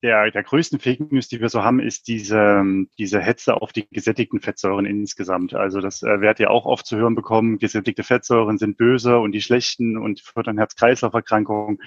[0.02, 2.64] der, der größten Fake News, die wir so haben, ist diese,
[2.98, 5.54] diese Hetze auf die gesättigten Fettsäuren insgesamt.
[5.54, 9.34] Also das äh, werdet ihr auch oft zu hören bekommen, gesättigte Fettsäuren sind böse und
[9.34, 11.80] die schlechten und fördern Herz-Kreislauf-Erkrankungen.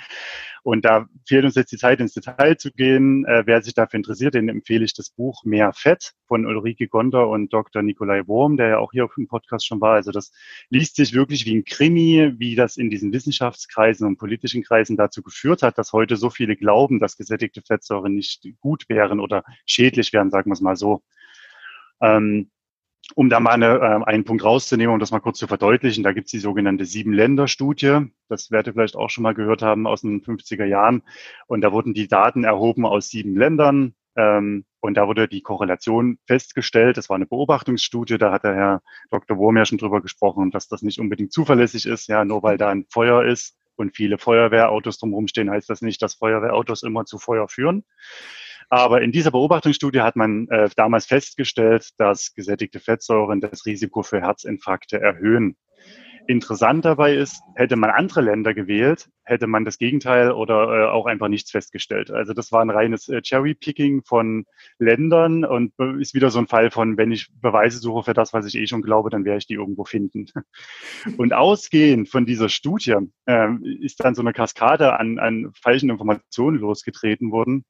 [0.64, 3.24] Und da fehlt uns jetzt die Zeit, ins Detail zu gehen.
[3.24, 7.28] Äh, wer sich dafür interessiert, den empfehle ich das Buch Mehr Fett von Ulrike Gonder
[7.28, 7.82] und Dr.
[7.82, 9.94] Nikolai Wurm, der ja auch hier auf dem Podcast schon war.
[9.94, 10.32] Also das
[10.70, 15.22] liest sich wirklich wie ein Krimi, wie das in diesen Wissenschaftskreisen und politischen Kreisen dazu
[15.22, 20.12] geführt hat, dass heute so viele glauben, dass gesättigte Fettsäuren nicht gut wären oder schädlich
[20.12, 21.02] wären, sagen wir es mal so.
[22.00, 22.50] Ähm,
[23.14, 26.12] um da mal eine, äh, einen Punkt rauszunehmen, um das mal kurz zu verdeutlichen, da
[26.12, 28.06] gibt es die sogenannte Sieben-Länder-Studie.
[28.28, 31.02] Das werdet ihr vielleicht auch schon mal gehört haben aus den 50er Jahren.
[31.46, 33.94] Und da wurden die Daten erhoben aus sieben Ländern.
[34.16, 36.96] Ähm, und da wurde die Korrelation festgestellt.
[36.96, 38.18] Das war eine Beobachtungsstudie.
[38.18, 39.36] Da hat der Herr Dr.
[39.38, 42.08] Wurm ja schon drüber gesprochen, dass das nicht unbedingt zuverlässig ist.
[42.08, 46.02] Ja, nur weil da ein Feuer ist und viele Feuerwehrautos drumherum stehen, heißt das nicht,
[46.02, 47.84] dass Feuerwehrautos immer zu Feuer führen.
[48.68, 54.20] Aber in dieser Beobachtungsstudie hat man äh, damals festgestellt, dass gesättigte Fettsäuren das Risiko für
[54.20, 55.56] Herzinfarkte erhöhen.
[56.28, 61.06] Interessant dabei ist, hätte man andere Länder gewählt, hätte man das Gegenteil oder äh, auch
[61.06, 62.10] einfach nichts festgestellt.
[62.10, 64.44] Also das war ein reines äh, Cherry-Picking von
[64.78, 68.46] Ländern und ist wieder so ein Fall von, wenn ich Beweise suche für das, was
[68.46, 70.26] ich eh schon glaube, dann werde ich die irgendwo finden.
[71.16, 72.96] Und ausgehend von dieser Studie
[73.26, 73.48] äh,
[73.80, 77.64] ist dann so eine Kaskade an, an falschen Informationen losgetreten worden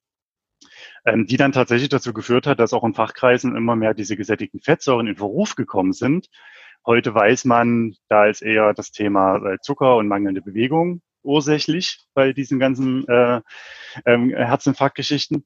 [1.04, 4.60] ähm, die dann tatsächlich dazu geführt hat, dass auch in Fachkreisen immer mehr diese gesättigten
[4.60, 6.28] Fettsäuren in Verruf gekommen sind.
[6.86, 12.32] Heute weiß man, da ist eher das Thema äh, Zucker und mangelnde Bewegung ursächlich bei
[12.32, 13.40] diesen ganzen äh,
[14.06, 15.44] ähm, Herzinfarktgeschichten.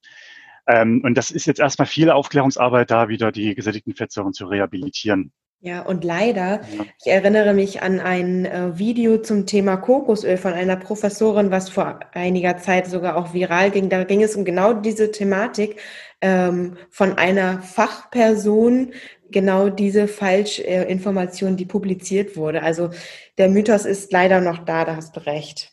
[0.67, 5.33] Ähm, und das ist jetzt erstmal viel Aufklärungsarbeit da, wieder die gesättigten Fettsäuren zu rehabilitieren.
[5.61, 6.61] Ja, und leider,
[7.03, 12.01] ich erinnere mich an ein äh, Video zum Thema Kokosöl von einer Professorin, was vor
[12.13, 13.89] einiger Zeit sogar auch viral ging.
[13.89, 15.77] Da ging es um genau diese Thematik
[16.21, 18.93] ähm, von einer Fachperson,
[19.31, 22.63] genau diese Falschinformation, die publiziert wurde.
[22.63, 22.91] Also
[23.39, 25.73] der Mythos ist leider noch da, da hast du recht.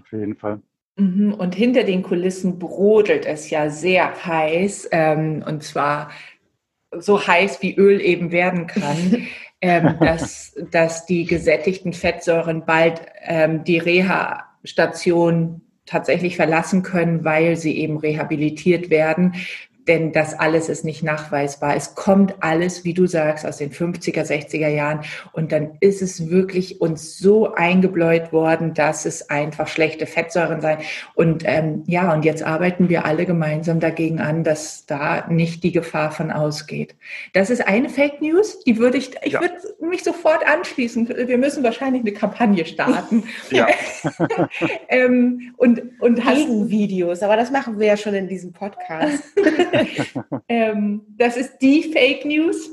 [0.00, 0.60] Auf jeden Fall.
[0.96, 6.10] Mhm, und hinter den Kulissen brodelt es ja sehr heiß, ähm, und zwar
[6.98, 9.26] so heiß wie Öl eben werden kann,
[9.60, 17.78] ähm, dass, dass die gesättigten Fettsäuren bald ähm, die Reha-Station tatsächlich verlassen können, weil sie
[17.78, 19.34] eben rehabilitiert werden
[19.88, 21.76] denn das alles ist nicht nachweisbar.
[21.76, 25.00] Es kommt alles, wie du sagst, aus den 50er, 60er Jahren
[25.32, 30.78] und dann ist es wirklich uns so eingebläut worden, dass es einfach schlechte Fettsäuren sein.
[31.14, 35.72] Und ähm, ja, und jetzt arbeiten wir alle gemeinsam dagegen an, dass da nicht die
[35.72, 36.94] Gefahr von ausgeht.
[37.32, 39.40] Das ist eine Fake News, die würde ich, ich ja.
[39.40, 41.08] würde mich sofort anschließen.
[41.08, 43.24] Wir müssen wahrscheinlich eine Kampagne starten.
[43.50, 43.66] ja.
[44.88, 49.22] ähm, und, und Gegen Videos, aber das machen wir ja schon in diesem Podcast.
[50.48, 52.70] ähm, das ist die Fake News.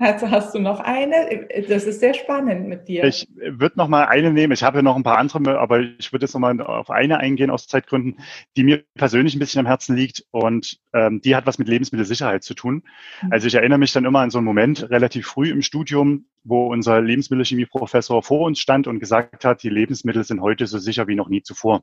[0.00, 1.46] Hast, hast, du noch eine?
[1.68, 3.04] Das ist sehr spannend mit dir.
[3.04, 4.54] Ich würde noch mal eine nehmen.
[4.54, 7.50] Ich habe noch ein paar andere, aber ich würde jetzt noch mal auf eine eingehen
[7.50, 8.18] aus Zeitgründen,
[8.56, 12.42] die mir persönlich ein bisschen am Herzen liegt und ähm, die hat was mit Lebensmittelsicherheit
[12.42, 12.84] zu tun.
[13.20, 13.32] Mhm.
[13.32, 16.68] Also ich erinnere mich dann immer an so einen Moment relativ früh im Studium, wo
[16.68, 21.14] unser Lebensmittelchemieprofessor vor uns stand und gesagt hat, die Lebensmittel sind heute so sicher wie
[21.14, 21.82] noch nie zuvor.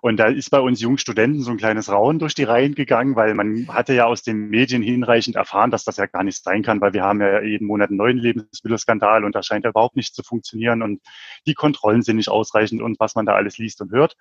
[0.00, 3.16] Und da ist bei uns jungen Studenten so ein kleines Rauen durch die Reihen gegangen,
[3.16, 6.62] weil man hatte ja aus den Medien hinreichend erfahren, dass das ja gar nicht sein
[6.62, 9.96] kann, weil wir haben ja jeden Monat einen neuen Lebensmittelskandal und da scheint ja überhaupt
[9.96, 11.00] nicht zu funktionieren und
[11.46, 14.16] die Kontrollen sind nicht ausreichend und was man da alles liest und hört,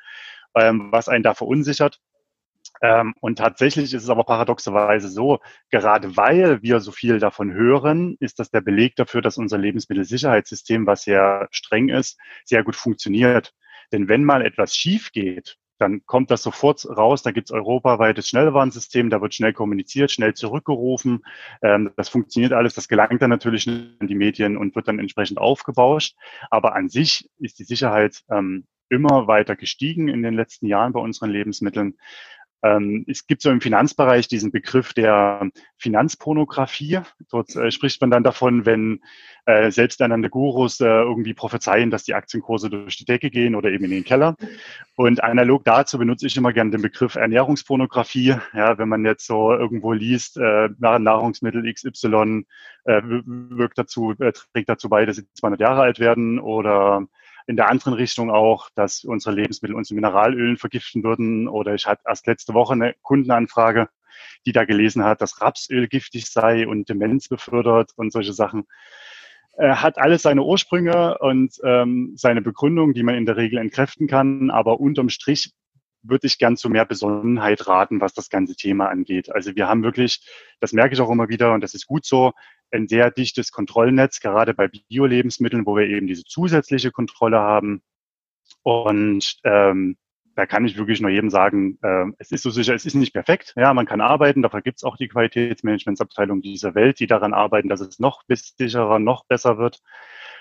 [0.56, 2.00] ähm, was einen da verunsichert.
[2.82, 5.40] Ähm, und tatsächlich ist es aber paradoxerweise so,
[5.70, 10.88] gerade weil wir so viel davon hören, ist das der Beleg dafür, dass unser Lebensmittelsicherheitssystem,
[10.88, 13.54] was sehr streng ist, sehr gut funktioniert.
[13.92, 17.24] Denn wenn mal etwas schief geht, dann kommt das sofort raus.
[17.24, 21.26] Da gibt es europaweites Schnellwarnsystem, da wird schnell kommuniziert, schnell zurückgerufen.
[21.64, 25.40] Ähm, das funktioniert alles, das gelangt dann natürlich in die Medien und wird dann entsprechend
[25.40, 26.16] aufgebauscht.
[26.52, 31.00] Aber an sich ist die Sicherheit ähm, immer weiter gestiegen in den letzten Jahren bei
[31.00, 31.98] unseren Lebensmitteln.
[32.64, 37.00] Ähm, es gibt so im Finanzbereich diesen Begriff der Finanzpornografie.
[37.30, 39.02] Dort äh, spricht man dann davon, wenn
[39.46, 43.86] äh, selbsternannte Gurus äh, irgendwie prophezeien, dass die Aktienkurse durch die Decke gehen oder eben
[43.86, 44.36] in den Keller.
[44.96, 48.36] Und analog dazu benutze ich immer gerne den Begriff Ernährungspornografie.
[48.54, 52.46] Ja, wenn man jetzt so irgendwo liest, äh, Nahrungsmittel XY
[52.86, 57.08] äh, wirkt dazu, äh, trägt dazu bei, dass sie 200 Jahre alt werden oder
[57.52, 61.50] in der anderen Richtung auch, dass unsere Lebensmittel unsere Mineralölen vergiften würden.
[61.50, 63.90] Oder ich hatte erst letzte Woche eine Kundenanfrage,
[64.46, 68.64] die da gelesen hat, dass Rapsöl giftig sei und Demenz befördert und solche Sachen.
[69.58, 74.08] Er hat alles seine Ursprünge und ähm, seine Begründung, die man in der Regel entkräften
[74.08, 74.50] kann.
[74.50, 75.52] Aber unterm Strich
[76.04, 79.34] würde ich gern zu mehr Besonnenheit raten, was das ganze Thema angeht.
[79.34, 80.22] Also wir haben wirklich,
[80.60, 82.34] das merke ich auch immer wieder und das ist gut so,
[82.72, 87.82] ein sehr dichtes Kontrollnetz, gerade bei Bio-Lebensmitteln, wo wir eben diese zusätzliche Kontrolle haben.
[88.64, 89.98] Und ähm,
[90.36, 93.14] da kann ich wirklich nur jedem sagen, äh, es ist so sicher, es ist nicht
[93.14, 93.54] perfekt.
[93.58, 97.68] Ja, man kann arbeiten, dafür gibt es auch die Qualitätsmanagementsabteilung dieser Welt, die daran arbeiten,
[97.70, 99.82] dass es noch sicherer, noch besser wird.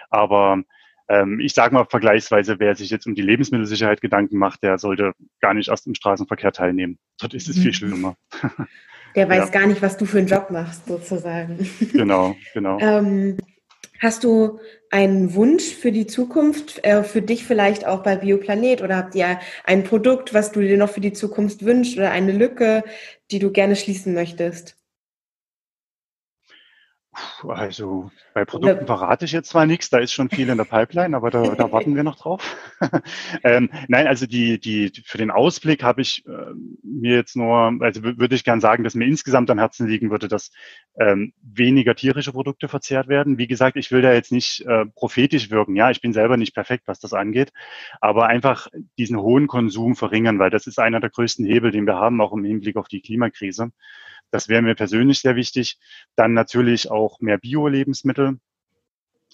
[0.08, 0.62] Aber
[1.10, 5.12] ähm, ich sage mal vergleichsweise, wer sich jetzt um die Lebensmittelsicherheit Gedanken macht, der sollte
[5.40, 6.98] gar nicht erst im Straßenverkehr teilnehmen.
[7.20, 7.74] Dort ist es viel mhm.
[7.74, 8.16] schlimmer.
[9.16, 9.60] Der weiß ja.
[9.60, 11.68] gar nicht, was du für einen Job machst, sozusagen.
[11.92, 12.78] Genau, genau.
[12.78, 13.38] ähm,
[13.98, 14.60] hast du
[14.92, 18.80] einen Wunsch für die Zukunft, äh, für dich vielleicht auch bei Bioplanet?
[18.80, 22.30] Oder habt ihr ein Produkt, was du dir noch für die Zukunft wünschst oder eine
[22.30, 22.84] Lücke,
[23.32, 24.79] die du gerne schließen möchtest?
[27.42, 31.16] Also bei Produkten verrate ich jetzt zwar nichts, da ist schon viel in der Pipeline,
[31.16, 32.56] aber da, da warten wir noch drauf.
[33.42, 36.52] ähm, nein, also die, die für den Ausblick habe ich äh,
[36.84, 40.28] mir jetzt nur, also würde ich gern sagen, dass mir insgesamt am Herzen liegen würde,
[40.28, 40.52] dass
[41.00, 43.38] ähm, weniger tierische Produkte verzehrt werden.
[43.38, 45.74] Wie gesagt, ich will da jetzt nicht äh, prophetisch wirken.
[45.74, 47.52] Ja, ich bin selber nicht perfekt, was das angeht,
[48.00, 51.96] aber einfach diesen hohen Konsum verringern, weil das ist einer der größten Hebel, den wir
[51.96, 53.72] haben, auch im Hinblick auf die Klimakrise.
[54.30, 55.78] Das wäre mir persönlich sehr wichtig.
[56.16, 58.38] Dann natürlich auch mehr Bio-Lebensmittel.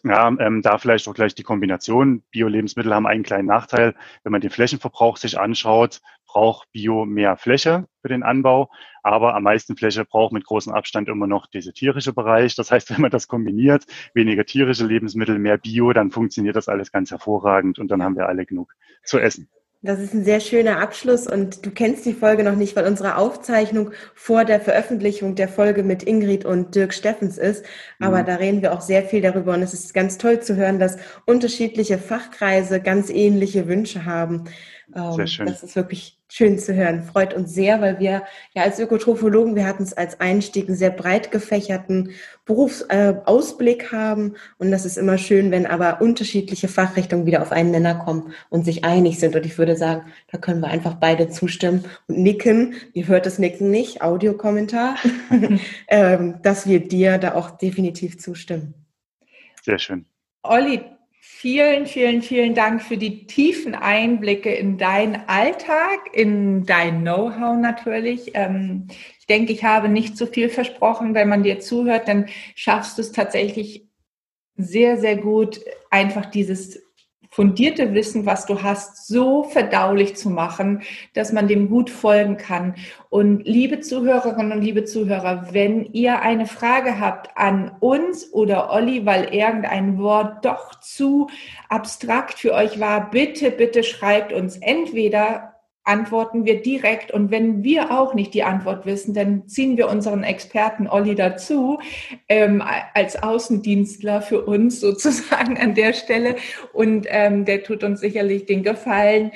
[0.04, 2.22] Ja, ähm, da vielleicht auch gleich die Kombination.
[2.30, 3.94] Bio-Lebensmittel haben einen kleinen Nachteil.
[4.22, 8.70] Wenn man den Flächenverbrauch sich anschaut, braucht Bio mehr Fläche für den Anbau,
[9.02, 12.54] aber am meisten Fläche braucht mit großem Abstand immer noch dieser tierische Bereich.
[12.54, 16.92] Das heißt, wenn man das kombiniert, weniger tierische Lebensmittel, mehr Bio, dann funktioniert das alles
[16.92, 19.48] ganz hervorragend und dann haben wir alle genug zu essen.
[19.86, 23.16] Das ist ein sehr schöner Abschluss und du kennst die Folge noch nicht, weil unsere
[23.16, 27.64] Aufzeichnung vor der Veröffentlichung der Folge mit Ingrid und Dirk Steffens ist.
[28.00, 28.26] Aber mhm.
[28.26, 30.96] da reden wir auch sehr viel darüber und es ist ganz toll zu hören, dass
[31.24, 34.44] unterschiedliche Fachkreise ganz ähnliche Wünsche haben.
[34.92, 35.46] Sehr ähm, schön.
[35.46, 37.02] Das ist wirklich schön zu hören.
[37.02, 38.22] Freut uns sehr, weil wir
[38.54, 42.10] ja als Ökotrophologen, wir hatten es als Einstieg einen sehr breit gefächerten
[42.44, 44.36] Berufsausblick äh, haben.
[44.58, 48.64] Und das ist immer schön, wenn aber unterschiedliche Fachrichtungen wieder auf einen Nenner kommen und
[48.64, 49.36] sich einig sind.
[49.36, 52.74] Und ich würde sagen, da können wir einfach beide zustimmen und nicken.
[52.92, 54.96] Ihr hört das Nicken nicht, Audiokommentar,
[55.88, 58.74] ähm, dass wir dir da auch definitiv zustimmen.
[59.62, 60.06] Sehr schön.
[60.42, 60.80] Olli,
[61.28, 68.30] Vielen, vielen, vielen Dank für die tiefen Einblicke in deinen Alltag, in dein Know-how natürlich.
[68.34, 68.86] Ähm,
[69.18, 71.14] ich denke, ich habe nicht zu viel versprochen.
[71.14, 73.88] Wenn man dir zuhört, dann schaffst du es tatsächlich
[74.56, 75.60] sehr, sehr gut,
[75.90, 76.85] einfach dieses
[77.36, 80.80] fundierte Wissen, was du hast, so verdaulich zu machen,
[81.12, 82.76] dass man dem gut folgen kann.
[83.10, 89.04] Und liebe Zuhörerinnen und liebe Zuhörer, wenn ihr eine Frage habt an uns oder Olli,
[89.04, 91.28] weil irgendein Wort doch zu
[91.68, 95.55] abstrakt für euch war, bitte, bitte schreibt uns entweder
[95.86, 97.10] antworten wir direkt.
[97.12, 101.78] Und wenn wir auch nicht die Antwort wissen, dann ziehen wir unseren Experten Olli dazu,
[102.28, 102.62] ähm,
[102.94, 106.36] als Außendienstler für uns sozusagen an der Stelle.
[106.72, 109.32] Und ähm, der tut uns sicherlich den Gefallen.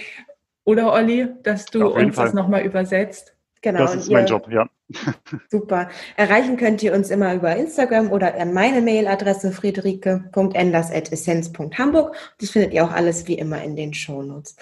[0.64, 2.26] Oder Olli, dass du uns Fall.
[2.26, 3.34] das nochmal übersetzt?
[3.62, 3.80] Genau.
[3.80, 4.68] Das ist mein Job, ja.
[5.50, 5.90] Super.
[6.16, 12.16] Erreichen könnt ihr uns immer über Instagram oder an meine Mailadresse friederike.enders.essenz.hamburg.
[12.38, 14.56] Das findet ihr auch alles wie immer in den Shownotes.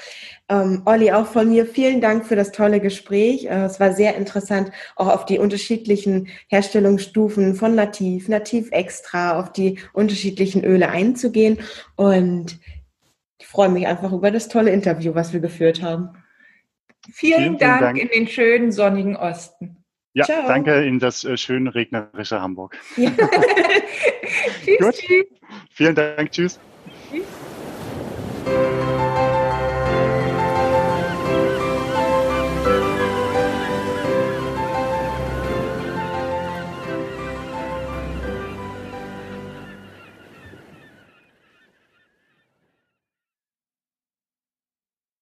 [0.49, 3.47] Ähm, Olli, auch von mir vielen Dank für das tolle Gespräch.
[3.47, 9.53] Äh, es war sehr interessant, auch auf die unterschiedlichen Herstellungsstufen von Nativ, Nativ Extra, auf
[9.53, 11.59] die unterschiedlichen Öle einzugehen.
[11.97, 12.59] Und
[13.39, 16.11] ich freue mich einfach über das tolle Interview, was wir geführt haben.
[17.11, 19.78] Vielen, vielen Dank, Dank in den schönen sonnigen Osten.
[20.19, 20.49] Ja, Ciao.
[20.49, 22.77] danke in das äh, schöne regnerische Hamburg.
[22.97, 23.12] Ja.
[24.64, 24.95] tschüss, Gut.
[24.97, 25.27] tschüss.
[25.71, 26.33] Vielen Dank.
[26.33, 26.59] tschüss.
[27.09, 27.25] tschüss.